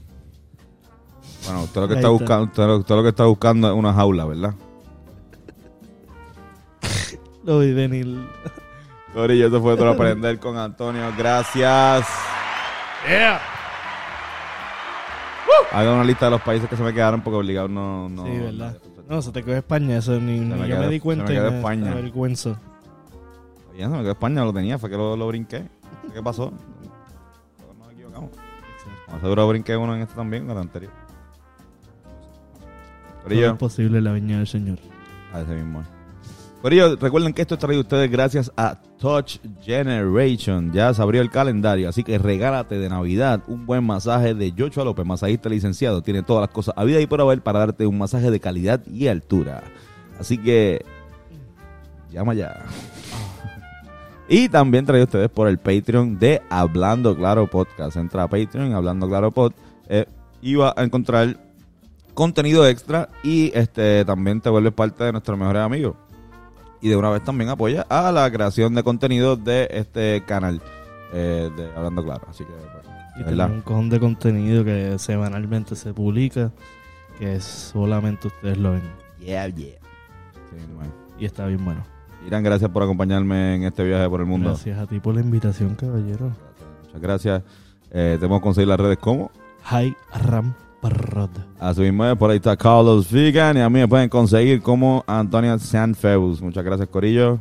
Bueno, 1.44 1.62
usted 1.64 1.80
lo 1.80 1.88
que 1.88 1.94
está 1.94 2.08
está. 2.08 2.10
buscando, 2.10 2.44
usted 2.44 2.66
lo, 2.66 2.76
usted 2.78 2.94
lo 2.96 3.02
que 3.02 3.08
está 3.10 3.24
buscando 3.24 3.68
es 3.68 3.74
una 3.74 3.92
jaula, 3.92 4.24
¿verdad? 4.24 4.54
Lo 7.44 7.58
vi 7.58 7.74
venir. 7.74 8.26
Corillo, 9.12 9.48
eso 9.48 9.60
fue 9.60 9.76
todo 9.76 9.90
aprender 9.90 10.38
con 10.38 10.56
Antonio. 10.56 11.12
Gracias. 11.16 12.06
Haga 15.74 15.92
una 15.94 16.04
lista 16.04 16.26
de 16.26 16.30
los 16.32 16.40
países 16.42 16.68
que 16.68 16.76
se 16.76 16.82
me 16.82 16.92
quedaron 16.94 17.20
porque 17.22 17.36
obligado 17.36 17.68
no. 17.68 18.08
no 18.08 18.24
sí, 18.26 18.38
¿verdad? 18.38 18.76
No, 19.08 19.20
se 19.20 19.32
te 19.32 19.42
coge 19.42 19.58
España, 19.58 19.98
eso 19.98 20.18
ni, 20.20 20.38
ni 20.40 20.46
me 20.54 20.68
yo 20.68 20.76
quedó- 20.76 20.80
me 20.80 20.88
di 20.88 20.96
se 20.96 21.00
cuenta. 21.02 21.24
me 21.24 21.32
y 21.32 21.34
quedó 21.36 21.50
me 21.50 21.56
España. 21.58 21.92
avergüenzo. 21.92 22.56
Ya 23.76 23.86
se 23.90 23.92
me 23.96 23.98
quedó 24.02 24.12
España, 24.12 24.44
lo 24.44 24.52
tenía, 24.52 24.78
fue 24.78 24.88
que 24.88 24.96
lo, 24.96 25.16
lo 25.16 25.26
brinqué. 25.28 25.66
¿Qué 26.14 26.22
pasó? 26.22 26.52
Nos 27.78 27.92
equivocamos. 27.92 28.30
Más 29.10 29.20
seguro 29.20 29.48
brinqué 29.48 29.76
uno 29.76 29.94
en 29.96 30.02
este 30.02 30.14
también, 30.14 30.44
en 30.44 30.50
el 30.50 30.58
anterior. 30.58 30.92
Todo 33.16 33.22
Corillo, 33.24 33.50
es 33.52 33.58
posible 33.58 33.98
en 33.98 34.04
la 34.04 34.12
viña 34.12 34.36
del 34.38 34.46
Señor. 34.46 34.78
a 35.32 35.40
ese 35.40 35.54
mismo. 35.54 35.80
es. 35.80 35.86
Corillo, 36.64 36.96
recuerden 36.96 37.34
que 37.34 37.42
esto 37.42 37.56
es 37.56 37.60
traído 37.60 37.80
a 37.80 37.82
ustedes 37.82 38.10
gracias 38.10 38.50
a 38.56 38.80
Touch 38.98 39.36
Generation. 39.60 40.72
Ya 40.72 40.94
se 40.94 41.02
abrió 41.02 41.20
el 41.20 41.28
calendario, 41.28 41.90
así 41.90 42.02
que 42.02 42.16
regálate 42.16 42.78
de 42.78 42.88
Navidad 42.88 43.42
un 43.48 43.66
buen 43.66 43.84
masaje 43.84 44.32
de 44.32 44.50
Joshua 44.56 44.82
López, 44.82 45.04
masajista 45.04 45.50
licenciado. 45.50 46.00
Tiene 46.00 46.22
todas 46.22 46.40
las 46.40 46.48
cosas 46.48 46.72
a 46.78 46.84
vida 46.84 47.02
y 47.02 47.06
por 47.06 47.20
haber 47.20 47.42
para 47.42 47.58
darte 47.58 47.86
un 47.86 47.98
masaje 47.98 48.30
de 48.30 48.40
calidad 48.40 48.80
y 48.86 49.08
altura. 49.08 49.62
Así 50.18 50.38
que 50.38 50.82
llama 52.10 52.32
ya. 52.32 52.64
Y 54.26 54.48
también 54.48 54.86
traído 54.86 55.02
a 55.02 55.04
ustedes 55.04 55.28
por 55.28 55.48
el 55.48 55.58
Patreon 55.58 56.18
de 56.18 56.40
Hablando 56.48 57.14
Claro 57.14 57.46
Podcast. 57.46 57.98
Entra 57.98 58.22
a 58.22 58.28
Patreon, 58.28 58.72
Hablando 58.72 59.06
Claro 59.06 59.32
Pod, 59.32 59.52
eh, 59.90 60.06
y 60.40 60.54
va 60.54 60.72
a 60.74 60.82
encontrar 60.82 61.36
contenido 62.14 62.66
extra 62.66 63.10
y 63.22 63.52
este 63.54 64.04
también 64.06 64.40
te 64.40 64.48
vuelves 64.48 64.72
parte 64.72 65.04
de 65.04 65.12
nuestros 65.12 65.38
mejores 65.38 65.60
amigos. 65.60 65.96
Y 66.84 66.90
de 66.90 66.96
una 66.96 67.08
vez 67.08 67.24
también 67.24 67.48
apoya 67.48 67.86
a 67.88 68.12
la 68.12 68.30
creación 68.30 68.74
de 68.74 68.82
contenido 68.82 69.36
de 69.36 69.68
este 69.70 70.22
canal 70.26 70.60
eh, 71.14 71.50
de 71.56 71.70
Hablando 71.74 72.04
Claro. 72.04 72.26
Así 72.28 72.44
que, 72.44 72.52
pues, 72.52 73.34
Y 73.34 73.40
un 73.40 73.62
cojón 73.62 73.88
de 73.88 73.98
contenido 73.98 74.62
que 74.66 74.98
semanalmente 74.98 75.76
se 75.76 75.94
publica, 75.94 76.52
que 77.18 77.40
solamente 77.40 78.26
ustedes 78.26 78.58
lo 78.58 78.72
ven. 78.72 78.82
Yeah, 79.18 79.48
yeah. 79.48 79.78
Sí, 80.50 80.56
bueno. 80.74 80.92
Y 81.18 81.24
está 81.24 81.46
bien 81.46 81.64
bueno. 81.64 81.82
Irán, 82.26 82.42
gracias 82.42 82.70
por 82.70 82.82
acompañarme 82.82 83.54
en 83.54 83.62
este 83.62 83.82
viaje 83.82 84.06
por 84.06 84.20
el 84.20 84.26
mundo. 84.26 84.50
Gracias 84.50 84.78
a 84.78 84.86
ti 84.86 85.00
por 85.00 85.14
la 85.14 85.22
invitación, 85.22 85.76
caballero. 85.76 86.32
Muchas 86.82 87.00
gracias. 87.00 87.42
Eh, 87.92 88.10
te 88.12 88.18
podemos 88.18 88.42
conseguir 88.42 88.68
las 88.68 88.78
redes 88.78 88.98
como. 88.98 89.30
Hi 89.70 89.96
Ram. 90.12 90.54
A 91.60 91.72
su 91.72 91.80
mismo 91.80 92.14
por 92.16 92.30
ahí 92.30 92.36
está 92.36 92.56
Carlos 92.56 93.10
Vegan 93.10 93.56
y 93.56 93.60
a 93.60 93.70
mí 93.70 93.80
me 93.80 93.88
pueden 93.88 94.08
conseguir 94.08 94.60
como 94.60 95.02
Antonia 95.06 95.58
Sanfeus. 95.58 96.42
Muchas 96.42 96.62
gracias, 96.62 96.88
Corillo. 96.88 97.38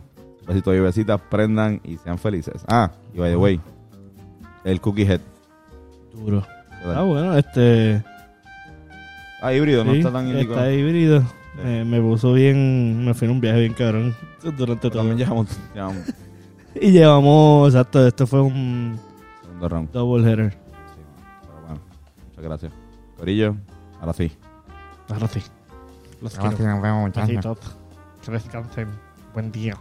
Besitos 0.48 0.76
y 0.76 0.80
besitas, 0.80 1.20
prendan 1.30 1.82
y 1.84 1.98
sean 1.98 2.18
felices. 2.18 2.64
Ah, 2.68 2.92
y 3.14 3.20
by 3.20 3.32
the 3.32 3.36
way, 3.38 3.62
el 4.64 4.80
Cookie 4.80 5.04
Head. 5.04 5.22
Duro. 6.14 6.46
Ah, 6.86 7.02
bueno, 7.02 7.38
este. 7.38 8.04
Ah, 9.42 9.54
híbrido, 9.54 9.84
no 9.84 9.92
sí, 9.92 9.98
está 10.00 10.12
tan 10.12 10.28
indicado. 10.28 10.60
Está 10.60 10.72
híbrido. 10.74 11.24
Eh, 11.64 11.84
me 11.86 12.02
puso 12.02 12.34
bien. 12.34 13.04
Me 13.06 13.14
fui 13.14 13.26
en 13.26 13.32
un 13.34 13.42
viaje 13.42 13.60
bien 13.60 13.74
cabrón 13.74 14.16
durante 14.58 14.90
todo. 14.90 15.00
También 15.00 15.18
llevamos, 15.18 15.48
llevamos 15.74 16.04
Y 16.82 16.92
llevamos, 16.92 17.74
exacto, 17.74 18.08
esto 18.08 18.26
fue 18.26 18.42
un 18.42 19.00
segundo 19.42 19.70
round. 19.70 19.92
double 19.92 20.24
header. 20.24 20.58
Pero 21.42 21.62
bueno, 21.68 21.82
muchas 22.30 22.44
gracias. 22.44 22.83
Corillo, 23.24 23.56
ahora 24.02 24.12
sí. 24.12 24.34
Ahora 25.08 25.30
sí. 25.30 25.42
Los 26.22 26.38
Ahora 26.38 26.52
sí 26.52 26.58
quiero. 26.58 26.74
nos 26.74 26.82
vemos, 26.82 27.02
muchachos. 27.04 27.28
Besitos. 27.30 27.78
Que 28.22 28.32
descansen. 28.32 28.90
Buen 29.34 29.50
día. 29.50 29.78